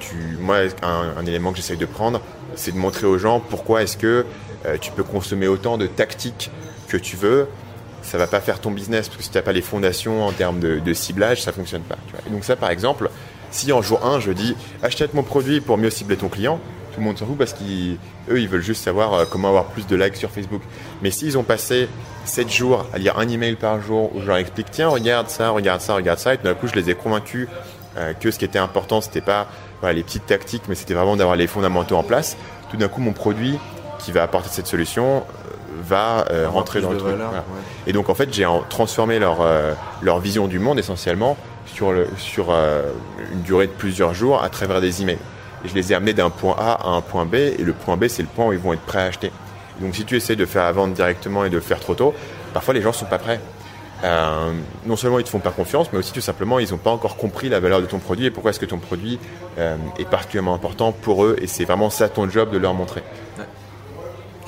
tu, 0.00 0.16
moi, 0.38 0.56
un, 0.82 1.14
un 1.18 1.26
élément 1.26 1.50
que 1.52 1.58
j'essaye 1.58 1.76
de 1.76 1.86
prendre, 1.86 2.20
c'est 2.56 2.72
de 2.72 2.78
montrer 2.78 3.06
aux 3.06 3.18
gens 3.18 3.40
pourquoi 3.40 3.82
est-ce 3.82 3.96
que 3.96 4.24
euh, 4.66 4.76
tu 4.78 4.90
peux 4.92 5.04
consommer 5.04 5.48
autant 5.48 5.78
de 5.78 5.86
tactiques 5.86 6.50
que 6.88 6.96
tu 6.96 7.16
veux, 7.16 7.48
ça 8.02 8.18
va 8.18 8.26
pas 8.26 8.40
faire 8.40 8.60
ton 8.60 8.70
business 8.70 9.08
parce 9.08 9.18
que 9.18 9.22
si 9.22 9.30
tu 9.30 9.36
n'as 9.36 9.42
pas 9.42 9.52
les 9.52 9.62
fondations 9.62 10.24
en 10.26 10.32
termes 10.32 10.60
de, 10.60 10.92
ciblage, 10.92 11.42
ça 11.42 11.52
fonctionne 11.52 11.82
pas. 11.82 11.96
donc 12.30 12.44
ça, 12.44 12.56
par 12.56 12.70
exemple, 12.70 13.10
si 13.50 13.72
en 13.72 13.82
jour 13.82 14.04
1, 14.04 14.20
je 14.20 14.32
dis 14.32 14.56
achète 14.82 15.14
mon 15.14 15.22
produit 15.22 15.60
pour 15.60 15.78
mieux 15.78 15.90
cibler 15.90 16.16
ton 16.16 16.28
client, 16.28 16.60
tout 16.92 17.00
le 17.00 17.06
monde 17.06 17.18
s'en 17.18 17.26
fout 17.26 17.38
parce 17.38 17.52
qu'eux, 17.52 18.40
ils, 18.40 18.48
veulent 18.48 18.62
juste 18.62 18.82
savoir 18.82 19.14
euh, 19.14 19.24
comment 19.30 19.48
avoir 19.48 19.66
plus 19.66 19.86
de 19.86 19.96
likes 19.96 20.16
sur 20.16 20.30
Facebook. 20.30 20.62
Mais 21.02 21.10
s'ils 21.10 21.38
ont 21.38 21.44
passé 21.44 21.88
7 22.24 22.50
jours 22.50 22.86
à 22.92 22.98
lire 22.98 23.18
un 23.18 23.28
email 23.28 23.54
par 23.54 23.80
jour 23.80 24.14
où 24.14 24.20
je 24.20 24.26
leur 24.26 24.38
explique 24.38 24.70
tiens, 24.70 24.88
regarde 24.88 25.28
ça, 25.28 25.50
regarde 25.50 25.80
ça, 25.80 25.94
regarde 25.94 26.18
ça, 26.18 26.34
et 26.34 26.36
tout 26.36 26.44
d'un 26.44 26.54
coup, 26.54 26.66
je 26.66 26.74
les 26.74 26.90
ai 26.90 26.94
convaincus 26.94 27.48
euh, 27.96 28.12
que 28.12 28.30
ce 28.30 28.38
qui 28.38 28.44
était 28.44 28.58
important, 28.58 29.00
c'était 29.00 29.20
pas 29.20 29.46
les 29.82 30.02
petites 30.02 30.26
tactiques, 30.26 30.64
mais 30.68 30.74
c'était 30.74 30.94
vraiment 30.94 31.16
d'avoir 31.16 31.36
les 31.36 31.46
fondamentaux 31.46 31.96
en 31.96 32.02
place. 32.02 32.36
Tout 32.70 32.76
d'un 32.76 32.88
coup, 32.88 33.00
mon 33.00 33.12
produit, 33.12 33.58
qui 34.00 34.12
va 34.12 34.22
apporter 34.22 34.48
cette 34.50 34.66
solution 34.66 35.18
euh, 35.18 35.22
va 35.82 36.24
euh, 36.30 36.48
rentrer 36.48 36.80
dans 36.80 36.90
le 36.90 36.98
truc. 36.98 37.14
Et 37.86 37.92
donc 37.92 38.08
en 38.08 38.14
fait, 38.14 38.32
j'ai 38.32 38.46
transformé 38.68 39.18
leur, 39.18 39.38
euh, 39.40 39.72
leur 40.02 40.18
vision 40.20 40.46
du 40.46 40.58
monde 40.58 40.78
essentiellement 40.78 41.36
sur, 41.66 41.92
le, 41.92 42.08
sur 42.16 42.50
une 43.32 43.42
durée 43.42 43.66
de 43.66 43.72
plusieurs 43.72 44.12
jours 44.12 44.42
à 44.42 44.48
travers 44.48 44.80
des 44.80 45.02
emails. 45.02 45.18
Et 45.64 45.68
je 45.68 45.74
les 45.74 45.92
ai 45.92 45.94
amenés 45.94 46.14
d'un 46.14 46.30
point 46.30 46.56
A 46.58 46.72
à 46.72 46.88
un 46.88 47.00
point 47.00 47.26
B, 47.26 47.34
et 47.34 47.58
le 47.58 47.72
point 47.72 47.96
B, 47.96 48.08
c'est 48.08 48.22
le 48.22 48.28
point 48.28 48.46
où 48.46 48.52
ils 48.52 48.58
vont 48.58 48.72
être 48.72 48.80
prêts 48.80 49.00
à 49.00 49.04
acheter. 49.04 49.30
donc 49.80 49.94
si 49.94 50.04
tu 50.04 50.16
essaies 50.16 50.36
de 50.36 50.46
faire 50.46 50.64
la 50.64 50.72
vente 50.72 50.94
directement 50.94 51.44
et 51.44 51.50
de 51.50 51.56
le 51.56 51.60
faire 51.60 51.80
trop 51.80 51.94
tôt, 51.94 52.14
parfois 52.54 52.74
les 52.74 52.82
gens 52.82 52.90
ne 52.90 52.94
sont 52.94 53.06
pas 53.06 53.18
prêts. 53.18 53.40
non 54.86 54.96
seulement 54.96 55.18
ils 55.18 55.24
te 55.24 55.28
font 55.28 55.38
pas 55.38 55.50
confiance, 55.50 55.88
mais 55.92 55.98
aussi 55.98 56.12
tout 56.12 56.20
simplement 56.20 56.58
ils 56.58 56.70
n'ont 56.70 56.78
pas 56.78 56.90
encore 56.90 57.16
compris 57.16 57.48
la 57.48 57.60
valeur 57.60 57.80
de 57.80 57.86
ton 57.86 57.98
produit 57.98 58.26
et 58.26 58.30
pourquoi 58.30 58.50
est-ce 58.50 58.60
que 58.60 58.66
ton 58.66 58.78
produit 58.78 59.18
est 59.58 60.08
particulièrement 60.08 60.54
important 60.54 60.92
pour 60.92 61.24
eux 61.24 61.36
et 61.40 61.46
c'est 61.46 61.64
vraiment 61.64 61.90
ça 61.90 62.08
ton 62.08 62.28
job 62.28 62.50
de 62.50 62.58
leur 62.58 62.74
montrer 62.74 63.02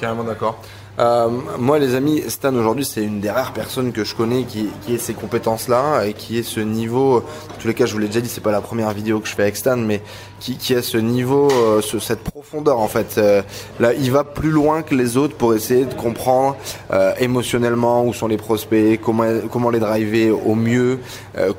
carrément 0.02 0.24
d'accord. 0.24 0.60
Euh, 0.98 1.28
moi, 1.58 1.78
les 1.78 1.94
amis, 1.94 2.22
Stan 2.28 2.54
aujourd'hui, 2.54 2.84
c'est 2.84 3.04
une 3.04 3.20
des 3.20 3.30
rares 3.30 3.52
personnes 3.52 3.92
que 3.92 4.02
je 4.04 4.14
connais 4.14 4.42
qui, 4.42 4.68
ait 4.88 4.98
ces 4.98 5.14
compétences-là 5.14 6.04
et 6.04 6.12
qui 6.12 6.38
ait 6.38 6.42
ce 6.42 6.58
niveau. 6.58 7.18
En 7.18 7.60
tous 7.60 7.68
les 7.68 7.74
cas, 7.74 7.86
je 7.86 7.92
vous 7.92 8.00
l'ai 8.00 8.08
déjà 8.08 8.20
dit, 8.20 8.28
c'est 8.28 8.42
pas 8.42 8.50
la 8.50 8.60
première 8.60 8.90
vidéo 8.90 9.20
que 9.20 9.28
je 9.28 9.34
fais 9.34 9.42
avec 9.42 9.56
Stan, 9.56 9.76
mais 9.76 10.02
qui, 10.42 10.56
qui 10.56 10.74
a 10.74 10.82
ce 10.82 10.98
niveau, 10.98 11.48
euh, 11.52 11.80
ce, 11.80 12.00
cette 12.00 12.24
profondeur 12.24 12.80
en 12.80 12.88
fait. 12.88 13.14
Euh, 13.16 13.42
là, 13.78 13.92
il 13.94 14.10
va 14.10 14.24
plus 14.24 14.50
loin 14.50 14.82
que 14.82 14.94
les 14.94 15.16
autres 15.16 15.36
pour 15.36 15.54
essayer 15.54 15.84
de 15.84 15.94
comprendre 15.94 16.56
euh, 16.92 17.12
émotionnellement 17.20 18.04
où 18.04 18.12
sont 18.12 18.26
les 18.26 18.36
prospects, 18.36 19.00
comment 19.00 19.70
les 19.70 19.78
driver 19.78 20.32
au 20.32 20.54
mieux, 20.56 20.98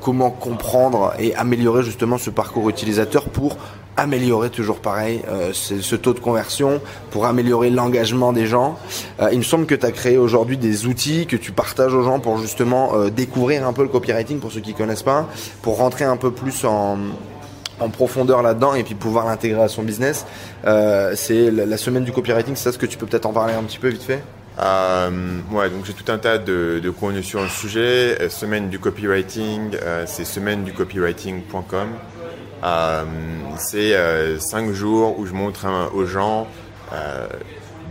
comment 0.00 0.30
comprendre 0.30 1.14
et 1.18 1.34
améliorer 1.34 1.82
justement 1.82 2.18
ce 2.18 2.28
parcours 2.28 2.68
utilisateur 2.68 3.24
pour 3.30 3.56
améliorer 3.96 4.50
toujours 4.50 4.80
pareil 4.80 5.22
ce 5.52 5.94
taux 5.94 6.12
de 6.12 6.18
conversion, 6.18 6.80
pour 7.10 7.26
améliorer 7.26 7.70
l'engagement 7.70 8.32
des 8.32 8.46
gens. 8.46 8.76
Il 9.32 9.38
me 9.38 9.44
semble 9.44 9.66
que 9.66 9.74
tu 9.74 9.86
as 9.86 9.92
créé 9.92 10.18
aujourd'hui 10.18 10.56
des 10.56 10.86
outils 10.86 11.26
que 11.26 11.36
tu 11.36 11.52
partages 11.52 11.94
aux 11.94 12.02
gens 12.02 12.18
pour 12.18 12.38
justement 12.38 13.08
découvrir 13.08 13.66
un 13.66 13.72
peu 13.72 13.82
le 13.82 13.88
copywriting 13.88 14.40
pour 14.40 14.52
ceux 14.52 14.60
qui 14.60 14.74
connaissent 14.74 15.04
pas, 15.04 15.28
pour 15.62 15.78
rentrer 15.78 16.04
un 16.04 16.16
peu 16.16 16.32
plus 16.32 16.64
en 16.64 16.98
en 17.80 17.88
profondeur 17.88 18.42
là-dedans 18.42 18.74
et 18.74 18.84
puis 18.84 18.94
pouvoir 18.94 19.26
l'intégrer 19.26 19.62
à 19.62 19.68
son 19.68 19.82
business. 19.82 20.26
Euh, 20.66 21.12
c'est 21.16 21.50
la, 21.50 21.76
semaine 21.76 22.04
du 22.04 22.12
copywriting, 22.12 22.56
c'est 22.56 22.64
ça 22.64 22.72
ce 22.72 22.78
que 22.78 22.86
tu 22.86 22.98
peux 22.98 23.06
peut-être 23.06 23.26
en 23.26 23.32
parler 23.32 23.54
un 23.54 23.62
petit 23.62 23.78
peu 23.78 23.88
vite 23.88 24.02
fait 24.02 24.22
euh, 24.60 25.10
ouais, 25.50 25.68
donc 25.68 25.84
j'ai 25.84 25.94
tout 25.94 26.12
un 26.12 26.18
tas 26.18 26.38
de, 26.38 26.80
de 26.80 27.22
sur 27.22 27.42
le 27.42 27.48
sujet. 27.48 28.16
Euh, 28.20 28.28
semaine 28.28 28.68
du 28.68 28.78
copywriting, 28.78 29.72
c'est 30.06 30.24
semaine 30.24 30.62
du 30.62 30.72
copywriting.com. 30.72 31.88
C'est 33.56 34.38
cinq 34.38 34.70
jours 34.70 35.18
où 35.18 35.26
je 35.26 35.32
montre 35.32 35.66
aux 35.92 36.06
gens 36.06 36.46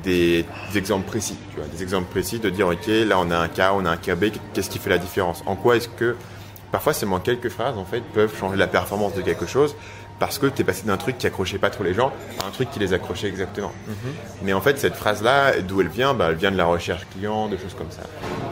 des, 0.03 0.45
des, 0.71 0.77
exemples 0.77 1.05
précis, 1.05 1.35
tu 1.49 1.57
vois, 1.57 1.65
des 1.67 1.83
exemples 1.83 2.09
précis 2.09 2.39
de 2.39 2.49
dire 2.49 2.67
ok, 2.67 2.87
là 2.87 3.17
on 3.19 3.29
a 3.29 3.37
un 3.37 3.47
cas, 3.49 3.71
on 3.73 3.85
a 3.85 3.89
un 3.89 3.97
cas 3.97 4.15
B, 4.15 4.25
qu'est-ce 4.53 4.69
qui 4.69 4.79
fait 4.79 4.89
la 4.89 4.97
différence? 4.97 5.43
En 5.45 5.55
quoi 5.55 5.75
est-ce 5.75 5.89
que 5.89 6.15
parfois 6.73 6.93
seulement 6.93 7.19
quelques 7.19 7.49
phrases 7.49 7.77
en 7.77 7.85
fait 7.85 8.01
peuvent 8.01 8.35
changer 8.35 8.57
la 8.57 8.65
performance 8.65 9.13
de 9.13 9.21
quelque 9.21 9.45
chose 9.45 9.75
parce 10.17 10.39
que 10.39 10.47
tu 10.47 10.61
es 10.61 10.65
passé 10.65 10.87
d'un 10.87 10.97
truc 10.97 11.19
qui 11.19 11.27
accrochait 11.27 11.59
pas 11.59 11.69
trop 11.69 11.83
les 11.83 11.93
gens 11.93 12.11
à 12.41 12.47
un 12.47 12.49
truc 12.49 12.71
qui 12.71 12.79
les 12.79 12.93
accrochait 12.93 13.27
exactement. 13.27 13.71
Mhm. 13.87 13.95
Mais 14.41 14.53
en 14.53 14.61
fait, 14.61 14.79
cette 14.79 14.95
phrase-là, 14.95 15.61
d'où 15.61 15.81
elle 15.81 15.87
vient 15.87 16.15
bah, 16.15 16.27
Elle 16.29 16.35
vient 16.35 16.51
de 16.51 16.57
la 16.57 16.65
recherche 16.65 17.05
client, 17.11 17.47
de 17.47 17.57
choses 17.57 17.75
comme 17.77 17.91
ça. 17.91 18.01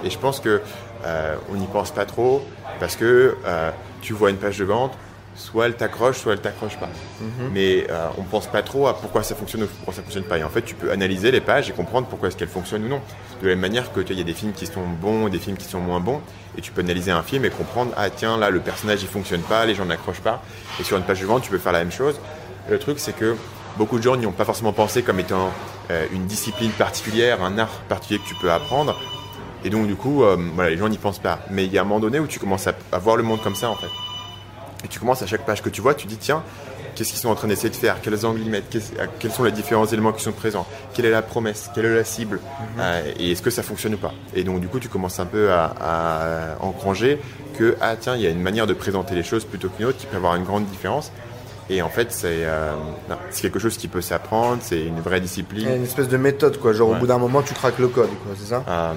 Et 0.03 0.11
je 0.11 0.19
pense 0.19 0.39
que 0.39 0.61
euh, 1.03 1.35
on 1.49 1.55
n'y 1.55 1.65
pense 1.65 1.89
pas 1.91 2.05
trop 2.05 2.45
parce 2.79 2.95
que 2.95 3.37
euh, 3.45 3.71
tu 4.01 4.13
vois 4.13 4.29
une 4.29 4.37
page 4.37 4.59
de 4.59 4.65
vente, 4.65 4.93
soit 5.35 5.65
elle 5.65 5.75
t'accroche, 5.75 6.17
soit 6.17 6.33
elle 6.33 6.41
t'accroche 6.41 6.77
pas. 6.77 6.89
Mhm. 7.19 7.50
Mais 7.53 7.88
euh, 7.89 8.07
on 8.17 8.23
pense 8.23 8.47
pas 8.47 8.61
trop 8.61 8.88
à 8.88 8.97
pourquoi 8.97 9.23
ça 9.23 9.35
fonctionne 9.35 9.63
ou 9.63 9.67
pourquoi 9.67 9.93
ça 9.93 10.01
fonctionne 10.01 10.23
pas. 10.23 10.38
Et 10.38 10.43
en 10.43 10.50
fait, 10.50 10.61
tu 10.61 10.75
peux 10.75 10.91
analyser 10.91 11.31
les 11.31 11.41
pages 11.41 11.69
et 11.69 11.73
comprendre 11.73 12.07
pourquoi 12.07 12.27
est-ce 12.27 12.38
qu'elles 12.38 12.47
fonctionnent 12.47 12.85
ou 12.85 12.89
non. 12.89 13.01
De 13.41 13.47
la 13.47 13.53
même 13.53 13.59
manière 13.59 13.91
que 13.91 14.01
il 14.01 14.17
y 14.17 14.21
a 14.21 14.23
des 14.23 14.33
films 14.33 14.53
qui 14.53 14.65
sont 14.65 14.85
bons, 15.01 15.29
des 15.29 15.39
films 15.39 15.57
qui 15.57 15.65
sont 15.65 15.79
moins 15.79 16.00
bons, 16.00 16.21
et 16.57 16.61
tu 16.61 16.71
peux 16.71 16.81
analyser 16.81 17.11
un 17.11 17.23
film 17.23 17.45
et 17.45 17.50
comprendre 17.50 17.91
ah 17.95 18.09
tiens 18.09 18.38
là 18.38 18.50
le 18.50 18.59
personnage 18.59 19.01
il 19.01 19.07
fonctionne 19.07 19.41
pas, 19.41 19.65
les 19.65 19.75
gens 19.75 19.85
n'accrochent 19.85 20.21
pas. 20.21 20.43
Et 20.79 20.83
sur 20.83 20.97
une 20.97 21.03
page 21.03 21.21
de 21.21 21.25
vente, 21.25 21.43
tu 21.43 21.50
peux 21.50 21.57
faire 21.57 21.71
la 21.71 21.79
même 21.79 21.91
chose. 21.91 22.19
Le 22.69 22.77
truc 22.77 23.00
c'est 23.00 23.15
que 23.15 23.35
beaucoup 23.77 23.97
de 23.97 24.03
gens 24.03 24.15
n'y 24.17 24.25
ont 24.25 24.31
pas 24.31 24.45
forcément 24.45 24.73
pensé 24.73 25.01
comme 25.01 25.19
étant 25.19 25.51
euh, 25.89 26.05
une 26.11 26.25
discipline 26.25 26.71
particulière, 26.71 27.41
un 27.43 27.57
art 27.57 27.81
particulier 27.88 28.19
que 28.19 28.27
tu 28.27 28.35
peux 28.35 28.51
apprendre. 28.51 29.00
Et 29.63 29.69
donc 29.69 29.88
du 29.88 29.95
coup, 29.95 30.23
euh, 30.23 30.38
voilà, 30.55 30.71
les 30.71 30.77
gens 30.77 30.89
n'y 30.89 30.97
pensent 30.97 31.19
pas. 31.19 31.39
Mais 31.50 31.65
il 31.65 31.71
y 31.71 31.77
a 31.77 31.81
un 31.81 31.85
moment 31.85 32.00
donné 32.00 32.19
où 32.19 32.27
tu 32.27 32.39
commences 32.39 32.67
à, 32.67 32.73
à 32.91 32.97
voir 32.97 33.15
le 33.15 33.23
monde 33.23 33.41
comme 33.41 33.55
ça 33.55 33.69
en 33.69 33.75
fait. 33.75 33.88
Et 34.83 34.88
tu 34.88 35.00
commences 35.00 35.21
à 35.21 35.27
chaque 35.27 35.45
page 35.45 35.61
que 35.61 35.69
tu 35.69 35.81
vois, 35.81 35.93
tu 35.93 36.07
dis 36.07 36.17
tiens, 36.17 36.43
qu'est-ce 36.95 37.09
qu'ils 37.09 37.19
sont 37.19 37.29
en 37.29 37.35
train 37.35 37.47
d'essayer 37.47 37.69
de 37.69 37.75
faire, 37.75 38.01
quels 38.01 38.25
angles 38.25 38.41
ils 38.41 38.50
mettent, 38.50 38.77
quels 39.19 39.31
sont 39.31 39.43
les 39.43 39.51
différents 39.51 39.85
éléments 39.85 40.11
qui 40.11 40.23
sont 40.23 40.31
présents, 40.31 40.65
quelle 40.93 41.05
est 41.05 41.11
la 41.11 41.21
promesse, 41.21 41.69
quelle 41.73 41.85
est 41.85 41.95
la 41.95 42.03
cible, 42.03 42.38
mhm. 42.38 42.65
euh, 42.79 43.11
et 43.19 43.31
est-ce 43.31 43.41
que 43.41 43.50
ça 43.50 43.63
fonctionne 43.63 43.93
ou 43.95 43.97
pas? 43.97 44.13
Et 44.35 44.43
donc 44.43 44.59
du 44.59 44.67
coup, 44.67 44.79
tu 44.79 44.89
commences 44.89 45.19
un 45.19 45.25
peu 45.25 45.51
à, 45.51 45.73
à 45.79 46.55
engranger 46.61 47.19
que 47.57 47.75
ah 47.81 47.95
tiens, 48.00 48.15
il 48.15 48.21
y 48.21 48.27
a 48.27 48.29
une 48.29 48.41
manière 48.41 48.67
de 48.67 48.73
présenter 48.73 49.15
les 49.15 49.23
choses 49.23 49.45
plutôt 49.45 49.69
qu'une 49.69 49.85
autre 49.85 49.97
qui 49.97 50.07
peut 50.07 50.17
avoir 50.17 50.35
une 50.35 50.43
grande 50.43 50.65
différence. 50.65 51.11
Et 51.71 51.81
en 51.81 51.89
fait, 51.89 52.11
c'est 52.11 52.43
euh, 52.43 52.73
quelque 53.41 53.57
chose 53.57 53.77
qui 53.77 53.88
peut 53.88 54.01
s'apprendre, 54.01 54.57
c'est 54.61 54.81
une 54.81 55.00
vraie 55.00 55.21
discipline. 55.21 55.69
une 55.69 55.83
espèce 55.83 56.09
de 56.09 56.17
méthode, 56.17 56.59
quoi. 56.59 56.73
Genre, 56.73 56.89
au 56.89 56.95
bout 56.95 57.07
d'un 57.07 57.17
moment, 57.17 57.41
tu 57.41 57.53
craques 57.53 57.79
le 57.79 57.88
code, 57.88 58.09
quoi, 58.23 58.33
c'est 58.38 58.50
ça? 58.50 58.63
Euh, 58.67 58.93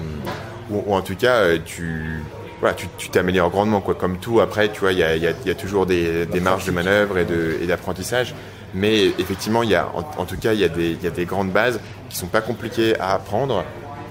ou, 0.69 0.93
en 0.93 1.01
tout 1.01 1.15
cas, 1.15 1.35
euh, 1.35 1.57
tu, 1.63 2.21
voilà, 2.65 2.77
tu 2.97 3.09
t'améliores 3.09 3.51
grandement, 3.51 3.79
quoi. 3.79 3.93
Comme 3.93 4.17
tout, 4.17 4.39
après, 4.39 4.71
tu 4.71 4.79
vois, 4.79 4.91
il 4.91 4.97
y 4.97 5.03
a, 5.03 5.15
y, 5.15 5.27
a, 5.27 5.33
y 5.45 5.49
a, 5.51 5.55
toujours 5.55 5.85
des, 5.85 6.25
des 6.25 6.39
marges 6.39 6.65
de 6.65 6.71
manœuvre 6.71 7.19
et 7.19 7.67
d'apprentissage. 7.67 8.33
Mais 8.73 9.05
effectivement, 9.19 9.61
il 9.61 9.69
y 9.69 9.75
a, 9.75 9.87
en, 10.17 10.25
tout 10.25 10.37
cas, 10.37 10.53
il 10.53 10.59
y, 10.59 10.63
a 10.63 10.67
des, 10.67 10.93
y 10.93 11.05
a 11.05 11.11
des 11.11 11.25
grandes 11.25 11.51
bases 11.51 11.79
qui 12.09 12.17
sont 12.17 12.25
pas 12.25 12.41
compliquées 12.41 12.99
à 12.99 13.13
apprendre. 13.13 13.63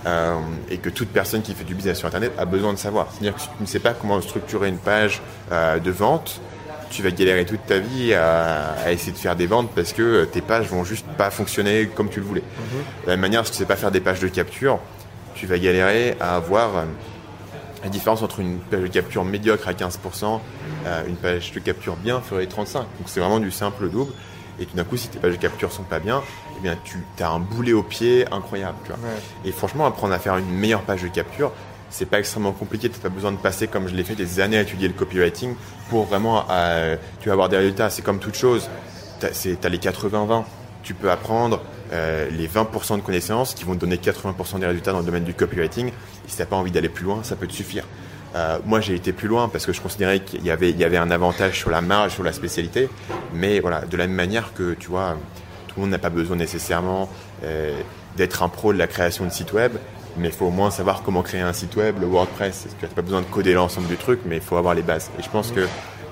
Euh, 0.06 0.34
et 0.70 0.76
que 0.76 0.90
toute 0.90 1.08
personne 1.08 1.40
qui 1.40 1.54
fait 1.54 1.64
du 1.64 1.74
business 1.74 1.98
sur 1.98 2.06
Internet 2.06 2.32
a 2.36 2.44
besoin 2.44 2.74
de 2.74 2.78
savoir. 2.78 3.08
C'est-à-dire 3.10 3.34
que 3.34 3.40
si 3.40 3.48
tu 3.56 3.62
ne 3.62 3.66
sais 3.66 3.78
pas 3.78 3.94
comment 3.94 4.20
structurer 4.20 4.68
une 4.68 4.76
page 4.76 5.22
euh, 5.50 5.78
de 5.78 5.90
vente, 5.90 6.42
tu 6.90 7.02
vas 7.02 7.10
galérer 7.10 7.46
toute 7.46 7.64
ta 7.66 7.78
vie 7.78 8.12
à, 8.12 8.74
à, 8.84 8.92
essayer 8.92 9.12
de 9.12 9.16
faire 9.16 9.34
des 9.34 9.46
ventes 9.46 9.70
parce 9.74 9.94
que 9.94 10.26
tes 10.26 10.42
pages 10.42 10.68
vont 10.68 10.84
juste 10.84 11.06
pas 11.16 11.30
fonctionner 11.30 11.86
comme 11.86 12.10
tu 12.10 12.20
le 12.20 12.26
voulais. 12.26 12.42
Mhm. 12.42 12.78
De 13.04 13.06
la 13.06 13.12
même 13.14 13.20
manière, 13.20 13.46
si 13.46 13.52
tu 13.52 13.56
ne 13.56 13.58
sais 13.60 13.66
pas 13.66 13.76
faire 13.76 13.90
des 13.90 14.00
pages 14.00 14.20
de 14.20 14.28
capture, 14.28 14.78
tu 15.34 15.46
vas 15.46 15.58
galérer 15.58 16.16
à 16.20 16.36
avoir 16.36 16.84
la 17.84 17.90
différence 17.90 18.22
entre 18.22 18.40
une 18.40 18.58
page 18.58 18.80
de 18.80 18.86
capture 18.88 19.24
médiocre 19.24 19.68
à 19.68 19.72
15%, 19.72 20.40
euh, 20.86 21.02
une 21.06 21.16
page 21.16 21.52
de 21.52 21.60
capture 21.60 21.96
bien 21.96 22.20
ferait 22.20 22.46
35. 22.46 22.80
Donc 22.80 22.88
c'est 23.06 23.20
vraiment 23.20 23.40
du 23.40 23.50
simple 23.50 23.88
double. 23.88 24.12
Et 24.58 24.66
tout 24.66 24.76
d'un 24.76 24.84
coup, 24.84 24.96
si 24.96 25.08
tes 25.08 25.18
pages 25.18 25.32
de 25.32 25.38
capture 25.38 25.70
sont 25.70 25.82
pas 25.82 25.98
bien, 25.98 26.22
eh 26.56 26.62
bien 26.62 26.76
tu 26.82 26.98
as 27.20 27.28
un 27.28 27.40
boulet 27.40 27.72
au 27.72 27.82
pied 27.82 28.24
incroyable. 28.32 28.78
Tu 28.84 28.88
vois. 28.90 28.98
Et 29.44 29.52
franchement, 29.52 29.84
apprendre 29.84 30.14
à 30.14 30.18
faire 30.18 30.36
une 30.36 30.48
meilleure 30.48 30.82
page 30.82 31.02
de 31.02 31.08
capture, 31.08 31.52
c'est 31.90 32.06
pas 32.06 32.18
extrêmement 32.18 32.52
compliqué. 32.52 32.88
Tu 32.88 32.96
n'as 32.96 33.02
pas 33.02 33.08
besoin 33.08 33.32
de 33.32 33.36
passer, 33.36 33.66
comme 33.66 33.86
je 33.88 33.94
l'ai 33.94 34.04
fait, 34.04 34.14
des 34.14 34.40
années 34.40 34.58
à 34.58 34.62
étudier 34.62 34.88
le 34.88 34.94
copywriting 34.94 35.54
pour 35.90 36.04
vraiment 36.04 36.44
euh, 36.50 36.96
tu 37.20 37.28
vas 37.28 37.34
avoir 37.34 37.48
des 37.48 37.58
résultats. 37.58 37.90
C'est 37.90 38.02
comme 38.02 38.18
toute 38.18 38.36
chose. 38.36 38.68
Tu 39.20 39.26
as, 39.26 39.68
les 39.68 39.78
80-20. 39.78 40.44
Tu 40.82 40.94
peux 40.94 41.10
apprendre 41.10 41.62
euh, 41.92 42.28
les 42.30 42.48
20% 42.48 42.96
de 42.96 43.02
connaissances 43.02 43.54
qui 43.54 43.64
vont 43.64 43.74
te 43.74 43.80
donner 43.80 43.96
80% 43.96 44.58
des 44.58 44.66
résultats 44.66 44.92
dans 44.92 44.98
le 45.00 45.04
domaine 45.04 45.24
du 45.24 45.34
copywriting. 45.34 45.90
Si 46.26 46.36
tu 46.36 46.42
n'as 46.42 46.46
pas 46.46 46.56
envie 46.56 46.70
d'aller 46.70 46.88
plus 46.88 47.04
loin, 47.04 47.22
ça 47.22 47.36
peut 47.36 47.46
te 47.46 47.52
suffire. 47.52 47.84
Euh, 48.34 48.58
moi, 48.64 48.80
j'ai 48.80 48.94
été 48.94 49.12
plus 49.12 49.28
loin 49.28 49.48
parce 49.48 49.64
que 49.64 49.72
je 49.72 49.80
considérais 49.80 50.20
qu'il 50.20 50.44
y 50.44 50.50
avait, 50.50 50.70
il 50.70 50.78
y 50.78 50.84
avait 50.84 50.96
un 50.96 51.10
avantage 51.10 51.58
sur 51.58 51.70
la 51.70 51.80
marge, 51.80 52.12
sur 52.12 52.24
la 52.24 52.32
spécialité. 52.32 52.88
Mais 53.32 53.60
voilà, 53.60 53.82
de 53.82 53.96
la 53.96 54.06
même 54.06 54.16
manière 54.16 54.52
que, 54.54 54.74
tu 54.74 54.88
vois, 54.88 55.16
tout 55.68 55.74
le 55.76 55.82
monde 55.82 55.90
n'a 55.90 55.98
pas 55.98 56.10
besoin 56.10 56.36
nécessairement 56.36 57.08
euh, 57.44 57.78
d'être 58.16 58.42
un 58.42 58.48
pro 58.48 58.72
de 58.72 58.78
la 58.78 58.86
création 58.86 59.24
de 59.24 59.30
site 59.30 59.52
web. 59.52 59.72
Mais 60.16 60.28
il 60.28 60.34
faut 60.34 60.46
au 60.46 60.50
moins 60.50 60.70
savoir 60.70 61.02
comment 61.02 61.22
créer 61.22 61.40
un 61.40 61.52
site 61.52 61.76
web, 61.76 61.96
le 62.00 62.06
WordPress. 62.06 62.68
Tu 62.78 62.84
n'as 62.84 62.90
pas 62.90 63.02
besoin 63.02 63.20
de 63.20 63.26
coder 63.26 63.54
l'ensemble 63.54 63.88
du 63.88 63.96
truc, 63.96 64.20
mais 64.24 64.36
il 64.36 64.42
faut 64.42 64.56
avoir 64.56 64.74
les 64.74 64.82
bases. 64.82 65.10
Et 65.18 65.22
je 65.22 65.28
pense 65.28 65.50
que 65.50 65.66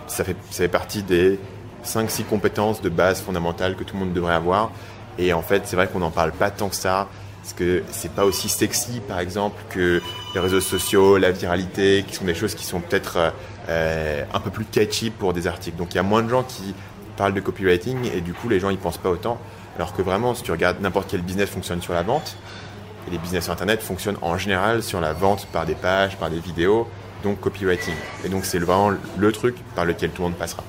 ça 0.07 0.25
fait, 0.25 0.37
ça 0.51 0.59
fait 0.59 0.69
partie 0.69 1.03
des 1.03 1.39
5-6 1.85 2.25
compétences 2.25 2.83
de 2.83 2.89
base 2.89 3.21
fondamentales 3.21 3.77
que 3.77 3.85
tout 3.85 3.95
le 3.95 4.05
monde 4.05 4.13
devrait 4.13 4.35
avoir. 4.35 4.71
Et 5.19 5.33
en 5.33 5.43
fait, 5.43 5.63
c'est 5.67 5.77
vrai 5.77 5.89
qu'on 5.89 6.01
n'en 6.01 6.11
parle 6.11 6.33
pas 6.33 6.51
tant 6.51 6.69
que 6.69 6.75
ça, 6.75 7.09
parce 7.43 7.55
que 7.55 7.83
c'est 7.91 8.13
pas 8.13 8.25
aussi 8.25 8.49
sexy, 8.49 9.01
par 9.07 9.19
exemple, 9.19 9.61
que 9.69 10.01
les 10.33 10.41
réseaux 10.41 10.61
sociaux, 10.61 11.19
la 11.19 11.33
viralité, 11.33 12.05
qui 12.07 12.15
sont 12.15 12.25
des 12.25 12.37
choses 12.37 12.55
qui 12.55 12.65
sont 12.65 12.81
peut-être 12.81 13.33
euh, 13.69 14.25
un 14.33 14.41
peu 14.41 14.51
plus 14.51 14.65
catchy 14.65 15.11
pour 15.11 15.33
des 15.33 15.49
articles. 15.49 15.77
Donc 15.77 15.93
il 15.93 15.97
y 15.97 15.99
a 16.01 16.05
moins 16.05 16.23
de 16.23 16.29
gens 16.29 16.45
qui 16.45 16.73
parlent 17.17 17.35
de 17.35 17.41
copywriting 17.41 18.11
et 18.15 18.21
du 18.21 18.33
coup 18.33 18.49
les 18.49 18.61
gens 18.61 18.71
y 18.71 18.77
pensent 18.77 18.99
pas 18.99 19.11
autant. 19.11 19.39
Alors 19.77 19.93
que 19.93 20.03
vraiment, 20.03 20.35
si 20.35 20.45
tu 20.45 20.53
regardes 20.53 20.81
n'importe 20.81 21.11
quel 21.11 21.23
business 21.23 21.51
fonctionne 21.51 21.83
sur 21.83 21.95
la 21.95 22.03
vente, 22.03 22.37
et 23.09 23.11
les 23.11 23.19
business 23.19 23.45
sur 23.45 23.53
Internet 23.53 23.83
fonctionnent 23.83 24.19
en 24.23 24.39
général 24.39 24.85
sur 24.85 25.01
la 25.01 25.13
vente 25.13 25.47
par 25.47 25.67
des 25.67 25.75
pages, 25.75 26.17
par 26.19 26.31
des 26.31 26.39
vidéos, 26.39 26.87
donc 27.25 27.41
copywriting. 27.41 27.95
Et 28.25 28.29
donc 28.29 28.45
c'est 28.45 28.61
vraiment 28.61 28.93
le 29.17 29.33
truc 29.33 29.57
par 29.75 29.85
lequel 29.85 30.11
tout 30.11 30.23
le 30.23 30.29
monde 30.29 30.39
passera. 30.39 30.63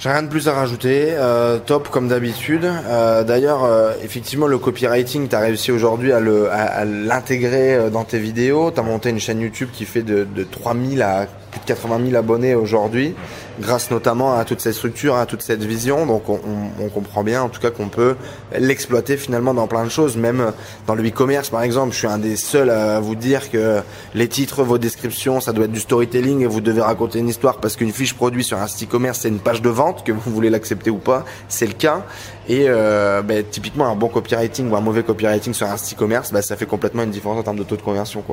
J'ai 0.00 0.08
rien 0.08 0.22
de 0.22 0.28
plus 0.28 0.48
à 0.48 0.54
rajouter. 0.54 1.08
Euh, 1.10 1.58
top 1.58 1.90
comme 1.90 2.08
d'habitude. 2.08 2.64
Euh, 2.64 3.22
D'ailleurs, 3.22 3.64
euh, 3.64 3.92
effectivement, 4.02 4.46
le 4.46 4.56
copywriting, 4.56 5.28
tu 5.28 5.36
as 5.36 5.40
réussi 5.40 5.72
aujourd'hui 5.72 6.10
à 6.10 6.84
l'intégrer 6.86 7.74
euh, 7.74 7.90
dans 7.90 8.04
tes 8.04 8.18
vidéos. 8.18 8.70
Tu 8.70 8.80
as 8.80 8.82
monté 8.82 9.10
une 9.10 9.20
chaîne 9.20 9.42
YouTube 9.42 9.68
qui 9.70 9.84
fait 9.84 10.00
de, 10.00 10.24
de 10.24 10.42
3000 10.42 11.02
à 11.02 11.26
plus 11.50 11.60
de 11.60 11.66
80 11.66 12.00
000 12.06 12.16
abonnés 12.16 12.54
aujourd'hui 12.54 13.14
grâce 13.60 13.90
notamment 13.90 14.36
à 14.36 14.44
toute 14.44 14.60
cette 14.60 14.74
structure, 14.74 15.16
à 15.16 15.26
toute 15.26 15.42
cette 15.42 15.62
vision. 15.62 16.06
Donc 16.06 16.28
on, 16.28 16.40
on, 16.80 16.88
comprend 16.88 17.22
bien 17.22 17.42
en 17.42 17.48
tout 17.48 17.60
cas 17.60 17.70
qu'on 17.70 17.88
peut 17.88 18.16
l'exploiter 18.58 19.16
finalement 19.16 19.54
dans 19.54 19.66
plein 19.66 19.84
de 19.84 19.90
choses, 19.90 20.16
même 20.16 20.52
dans 20.86 20.94
le 20.94 21.06
e-commerce 21.06 21.50
par 21.50 21.62
exemple. 21.62 21.92
Je 21.92 21.98
suis 21.98 22.06
un 22.06 22.18
des 22.18 22.36
seuls 22.36 22.70
à 22.70 23.00
vous 23.00 23.14
dire 23.14 23.50
que 23.50 23.80
les 24.14 24.28
titres, 24.28 24.62
vos 24.62 24.78
descriptions, 24.78 25.40
ça 25.40 25.52
doit 25.52 25.66
être 25.66 25.72
du 25.72 25.80
storytelling 25.80 26.40
et 26.40 26.46
vous 26.46 26.60
devez 26.60 26.80
raconter 26.80 27.18
une 27.18 27.28
histoire 27.28 27.58
parce 27.58 27.76
qu'une 27.76 27.92
fiche 27.92 28.14
produit 28.14 28.44
sur 28.44 28.58
un 28.58 28.66
site 28.66 28.88
e-commerce, 28.88 29.20
c'est 29.20 29.28
une 29.28 29.40
page 29.40 29.62
de 29.62 29.68
vente, 29.68 30.04
que 30.04 30.12
vous 30.12 30.30
voulez 30.30 30.50
l'accepter 30.50 30.90
ou 30.90 30.98
pas, 30.98 31.24
c'est 31.48 31.66
le 31.66 31.74
cas. 31.74 32.02
Et 32.48 32.64
euh, 32.68 33.22
ben, 33.22 33.44
typiquement 33.48 33.86
un 33.86 33.94
bon 33.94 34.08
copywriting 34.08 34.70
ou 34.70 34.76
un 34.76 34.80
mauvais 34.80 35.02
copywriting 35.02 35.54
sur 35.54 35.68
un 35.68 35.76
site 35.76 35.96
e-commerce, 35.96 36.32
ben, 36.32 36.42
ça 36.42 36.56
fait 36.56 36.66
complètement 36.66 37.02
une 37.02 37.10
différence 37.10 37.38
en 37.38 37.42
termes 37.42 37.58
de 37.58 37.62
taux 37.62 37.76
de 37.76 37.82
conversion. 37.82 38.24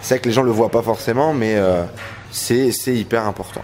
C'est 0.00 0.14
vrai 0.14 0.20
que 0.20 0.28
les 0.28 0.34
gens 0.34 0.42
le 0.42 0.50
voient 0.50 0.70
pas 0.70 0.82
forcément, 0.82 1.32
mais 1.32 1.54
euh, 1.56 1.84
c'est 2.32 2.94
hyper 2.94 3.26
important. 3.26 3.60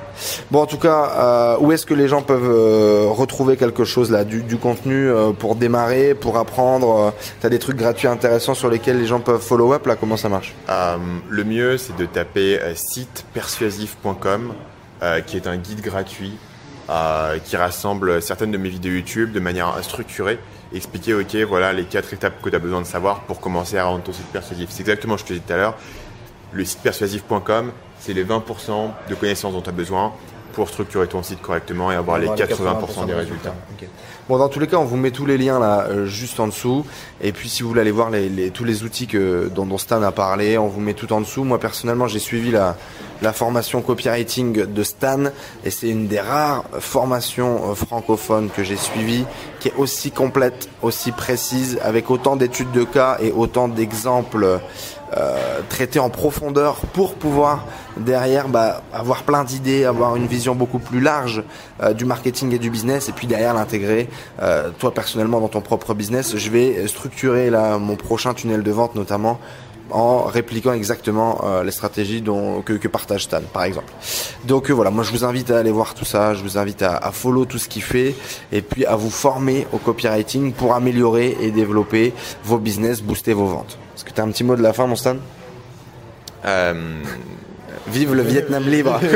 Bon, 0.50 0.60
en 0.60 0.66
tout 0.66 0.76
cas, 0.76 1.12
euh, 1.16 1.56
où 1.60 1.72
est-ce 1.72 1.86
que 1.86 1.94
les 1.94 2.06
gens 2.06 2.22
peuvent 2.22 2.48
euh, 2.48 3.06
retrouver 3.08 3.56
quelque 3.56 3.84
chose 3.84 4.10
là, 4.10 4.24
du, 4.24 4.56
contenu 4.56 5.08
euh, 5.08 5.32
pour 5.32 5.56
démarrer, 5.56 6.14
pour 6.14 6.36
apprendre 6.36 7.14
Tu 7.40 7.46
as 7.46 7.50
des 7.50 7.58
trucs 7.58 7.76
gratuits 7.76 8.08
intéressants 8.08 8.54
sur 8.54 8.68
lesquels 8.68 8.98
les 8.98 9.06
gens 9.06 9.20
peuvent 9.20 9.40
follow 9.40 9.72
up 9.72 9.86
là 9.86 9.96
Comment 9.96 10.16
ça 10.16 10.28
marche? 10.28 10.54
Le 11.28 11.44
mieux, 11.44 11.78
c'est 11.78 11.96
de 11.96 12.06
taper 12.06 12.60
sitepersuasif.com, 12.74 14.52
qui 15.26 15.36
est 15.36 15.46
un 15.46 15.56
guide 15.56 15.80
gratuit 15.80 16.36
qui 17.44 17.56
rassemble 17.56 18.20
certaines 18.22 18.50
de 18.50 18.58
mes 18.58 18.68
vidéos 18.68 18.92
YouTube 18.92 19.32
de 19.32 19.40
manière 19.40 19.72
structurée 19.82 20.38
expliquer, 20.74 21.14
ok, 21.14 21.34
voilà 21.48 21.72
les 21.72 21.84
quatre 21.84 22.12
étapes 22.12 22.40
que 22.42 22.50
tu 22.50 22.56
as 22.56 22.58
besoin 22.58 22.80
de 22.80 22.86
savoir 22.86 23.20
pour 23.20 23.40
commencer 23.40 23.78
à 23.78 23.84
rendre 23.84 24.04
ton 24.04 24.12
site 24.12 24.26
persuasif. 24.26 24.68
C'est 24.70 24.82
exactement 24.82 25.16
ce 25.16 25.22
que 25.22 25.28
je 25.28 25.34
te 25.34 25.38
disais 25.38 25.46
tout 25.46 25.52
à 25.54 25.56
l'heure. 25.56 25.74
Le 26.52 26.64
site 26.64 26.80
persuasif.com, 26.80 27.72
c'est 28.00 28.12
les 28.12 28.24
20% 28.24 28.90
de 29.08 29.14
connaissances 29.14 29.52
dont 29.52 29.60
tu 29.60 29.68
as 29.68 29.72
besoin 29.72 30.12
pour 30.52 30.68
structurer 30.68 31.06
ton 31.06 31.22
site 31.22 31.40
correctement 31.40 31.92
et 31.92 31.94
avoir, 31.94 32.18
les 32.18 32.26
80%, 32.26 33.06
des 33.06 33.14
résultats. 33.14 33.54
Bon, 34.28 34.38
dans 34.38 34.48
tous 34.48 34.58
les 34.58 34.66
cas, 34.66 34.76
on 34.76 34.84
vous 34.84 34.96
met 34.96 35.10
tous 35.10 35.24
les 35.24 35.38
liens 35.38 35.60
là, 35.60 35.86
euh, 35.88 36.06
juste 36.06 36.40
en 36.40 36.48
dessous. 36.48 36.84
Et 37.20 37.30
puis, 37.32 37.48
si 37.48 37.62
vous 37.62 37.68
voulez 37.68 37.82
aller 37.82 37.92
voir 37.92 38.10
les, 38.10 38.50
tous 38.50 38.64
les 38.64 38.82
outils 38.82 39.06
que, 39.06 39.48
dont, 39.54 39.66
dont, 39.66 39.78
Stan 39.78 40.02
a 40.02 40.10
parlé, 40.10 40.58
on 40.58 40.66
vous 40.66 40.80
met 40.80 40.94
tout 40.94 41.12
en 41.12 41.20
dessous. 41.20 41.44
Moi, 41.44 41.60
personnellement, 41.60 42.08
j'ai 42.08 42.18
suivi 42.18 42.50
la, 42.50 42.76
la 43.22 43.32
formation 43.32 43.82
copywriting 43.82 44.66
de 44.66 44.82
Stan, 44.82 45.26
et 45.64 45.70
c'est 45.70 45.88
une 45.88 46.08
des 46.08 46.20
rares 46.20 46.64
formations 46.80 47.70
euh, 47.70 47.74
francophones 47.74 48.50
que 48.50 48.64
j'ai 48.64 48.76
suivies, 48.76 49.24
qui 49.60 49.68
est 49.68 49.76
aussi 49.76 50.10
complète, 50.10 50.68
aussi 50.82 51.12
précise, 51.12 51.78
avec 51.82 52.10
autant 52.10 52.36
d'études 52.36 52.72
de 52.72 52.84
cas 52.84 53.18
et 53.20 53.32
autant 53.32 53.68
d'exemples 53.68 54.60
euh, 55.16 55.60
traiter 55.68 55.98
en 55.98 56.10
profondeur 56.10 56.76
pour 56.92 57.14
pouvoir 57.14 57.64
derrière 57.96 58.48
bah, 58.48 58.82
avoir 58.92 59.22
plein 59.22 59.42
d'idées, 59.42 59.84
avoir 59.84 60.16
une 60.16 60.26
vision 60.26 60.54
beaucoup 60.54 60.78
plus 60.78 61.00
large 61.00 61.42
euh, 61.82 61.94
du 61.94 62.04
marketing 62.04 62.54
et 62.54 62.58
du 62.58 62.68
business 62.68 63.08
et 63.08 63.12
puis 63.12 63.26
derrière 63.26 63.54
l'intégrer 63.54 64.08
euh, 64.42 64.68
toi 64.78 64.92
personnellement 64.92 65.40
dans 65.40 65.48
ton 65.48 65.62
propre 65.62 65.94
business. 65.94 66.36
Je 66.36 66.50
vais 66.50 66.86
structurer 66.86 67.48
là 67.48 67.78
mon 67.78 67.96
prochain 67.96 68.34
tunnel 68.34 68.62
de 68.62 68.70
vente 68.70 68.94
notamment 68.94 69.40
en 69.90 70.24
répliquant 70.24 70.72
exactement 70.72 71.40
euh, 71.44 71.64
les 71.64 71.70
stratégies 71.70 72.20
dont, 72.20 72.62
que, 72.62 72.74
que, 72.74 72.88
partage 72.88 73.24
Stan, 73.24 73.40
par 73.52 73.64
exemple. 73.64 73.92
Donc 74.44 74.70
euh, 74.70 74.74
voilà, 74.74 74.90
moi 74.90 75.04
je 75.04 75.10
vous 75.10 75.24
invite 75.24 75.50
à 75.50 75.58
aller 75.58 75.70
voir 75.70 75.94
tout 75.94 76.04
ça, 76.04 76.34
je 76.34 76.42
vous 76.42 76.58
invite 76.58 76.82
à, 76.82 76.96
à 76.96 77.12
follow 77.12 77.44
tout 77.44 77.58
ce 77.58 77.68
qu'il 77.68 77.82
fait 77.82 78.14
et 78.52 78.62
puis 78.62 78.84
à 78.84 78.96
vous 78.96 79.10
former 79.10 79.66
au 79.72 79.78
copywriting 79.78 80.52
pour 80.52 80.74
améliorer 80.74 81.36
et 81.40 81.50
développer 81.50 82.12
vos 82.44 82.58
business, 82.58 83.02
booster 83.02 83.32
vos 83.32 83.46
ventes. 83.46 83.78
Est-ce 83.96 84.04
que 84.04 84.12
tu 84.12 84.20
as 84.20 84.24
un 84.24 84.30
petit 84.30 84.44
mot 84.44 84.56
de 84.56 84.62
la 84.62 84.72
fin, 84.72 84.86
mon 84.86 84.96
Stan? 84.96 85.16
Euh... 86.44 87.02
Vive 87.88 88.14
le 88.14 88.22
Vietnam 88.22 88.68
libre 88.68 89.00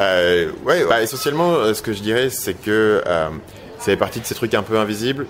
euh, 0.00 0.50
Ouais, 0.64 0.84
bah, 0.88 1.02
essentiellement, 1.02 1.74
ce 1.74 1.82
que 1.82 1.92
je 1.92 2.00
dirais, 2.00 2.30
c'est 2.30 2.54
que 2.54 3.02
fait 3.78 3.98
partie 3.98 4.20
de 4.20 4.24
ces 4.24 4.34
trucs 4.34 4.54
un 4.54 4.62
peu 4.62 4.78
invisibles. 4.78 5.26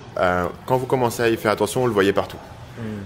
Quand 0.67 0.77
vous 0.77 0.87
commencez 0.87 1.25
à 1.25 1.29
y 1.29 1.37
faire 1.37 1.51
attention, 1.51 1.81
vous 1.81 1.89
le 1.89 1.93
voyez 1.93 2.13
partout. 2.13 2.37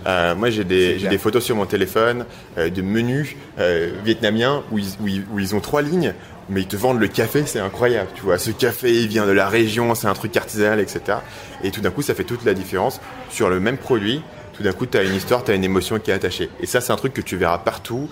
Euh, 0.07 0.35
moi, 0.35 0.51
j'ai 0.51 0.65
des, 0.65 0.97
des, 0.97 1.19
photos 1.19 1.45
sur 1.45 1.57
mon 1.57 1.67
téléphone 1.67 2.25
euh, 2.57 2.71
de 2.71 2.83
menus 2.83 3.37
euh, 3.59 3.91
vietnamiens 4.05 4.63
où 4.71 4.79
ils, 4.79 4.89
où, 5.01 5.09
ils, 5.09 5.25
où 5.33 5.39
ils, 5.39 5.55
ont 5.55 5.61
trois 5.61 5.83
lignes, 5.83 6.15
mais 6.49 6.63
ils 6.63 6.67
te 6.67 6.77
vendent 6.77 7.01
le 7.01 7.09
café, 7.09 7.45
c'est 7.47 7.61
incroyable. 7.61 8.09
Tu 8.15 8.23
vois, 8.23 8.39
ce 8.39 8.51
café, 8.51 8.93
il 8.93 9.09
vient 9.09 9.27
de 9.27 9.33
la 9.33 9.49
région, 9.49 9.95
c'est 9.95 10.07
un 10.07 10.15
truc 10.15 10.37
artisanal, 10.37 10.81
etc. 10.81 11.19
Et 11.63 11.71
tout 11.71 11.81
d'un 11.81 11.91
coup, 11.91 12.03
ça 12.03 12.15
fait 12.15 12.25
toute 12.25 12.45
la 12.45 12.55
différence 12.55 13.01
sur 13.31 13.49
le 13.51 13.61
même 13.61 13.79
produit. 13.79 14.23
Tout 14.55 14.63
d'un 14.63 14.73
coup, 14.73 14.87
tu 14.87 14.99
as 14.99 15.03
une 15.03 15.15
histoire, 15.15 15.45
tu 15.45 15.51
as 15.51 15.55
une 15.55 15.65
émotion 15.65 15.99
qui 15.99 16.11
est 16.11 16.15
attachée. 16.15 16.51
Et 16.61 16.67
ça, 16.67 16.81
c'est 16.81 16.93
un 16.93 16.97
truc 16.97 17.15
que 17.15 17.21
tu 17.21 17.37
verras 17.37 17.59
partout. 17.59 18.09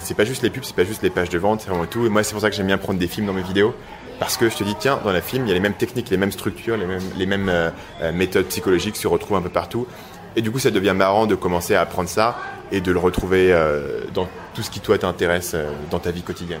C'est 0.00 0.16
pas 0.16 0.24
juste 0.24 0.44
les 0.44 0.50
pubs, 0.50 0.62
c'est 0.62 0.76
pas 0.76 0.84
juste 0.84 1.02
les 1.02 1.10
pages 1.10 1.28
de 1.28 1.38
vente, 1.38 1.60
c'est 1.60 1.70
vraiment 1.70 1.86
tout. 1.86 2.06
Et 2.06 2.08
moi, 2.08 2.22
c'est 2.22 2.30
pour 2.34 2.40
ça 2.40 2.50
que 2.50 2.54
j'aime 2.54 2.68
bien 2.68 2.78
prendre 2.78 3.00
des 3.00 3.08
films 3.08 3.26
dans 3.26 3.32
mes 3.32 3.42
vidéos. 3.42 3.74
Parce 4.20 4.36
que 4.36 4.50
je 4.50 4.56
te 4.56 4.62
dis, 4.62 4.76
tiens, 4.78 5.00
dans 5.02 5.12
la 5.12 5.22
film, 5.22 5.46
il 5.46 5.48
y 5.48 5.50
a 5.50 5.54
les 5.54 5.60
mêmes 5.60 5.74
techniques, 5.74 6.10
les 6.10 6.18
mêmes 6.18 6.30
structures, 6.30 6.76
les 6.76 6.84
mêmes, 6.84 7.00
les 7.16 7.24
mêmes 7.24 7.48
euh, 7.48 7.70
méthodes 8.12 8.44
psychologiques 8.46 8.96
se 8.96 9.08
retrouvent 9.08 9.38
un 9.38 9.42
peu 9.42 9.48
partout. 9.48 9.86
Et 10.36 10.42
du 10.42 10.50
coup, 10.50 10.58
ça 10.58 10.70
devient 10.70 10.94
marrant 10.96 11.26
de 11.26 11.34
commencer 11.34 11.74
à 11.74 11.80
apprendre 11.80 12.08
ça 12.08 12.38
et 12.72 12.80
de 12.80 12.92
le 12.92 12.98
retrouver 12.98 13.52
euh, 13.52 14.02
dans 14.14 14.28
tout 14.54 14.62
ce 14.62 14.70
qui 14.70 14.80
toi 14.80 14.98
t'intéresse 14.98 15.52
euh, 15.54 15.70
dans 15.90 15.98
ta 15.98 16.10
vie 16.10 16.22
quotidienne. 16.22 16.60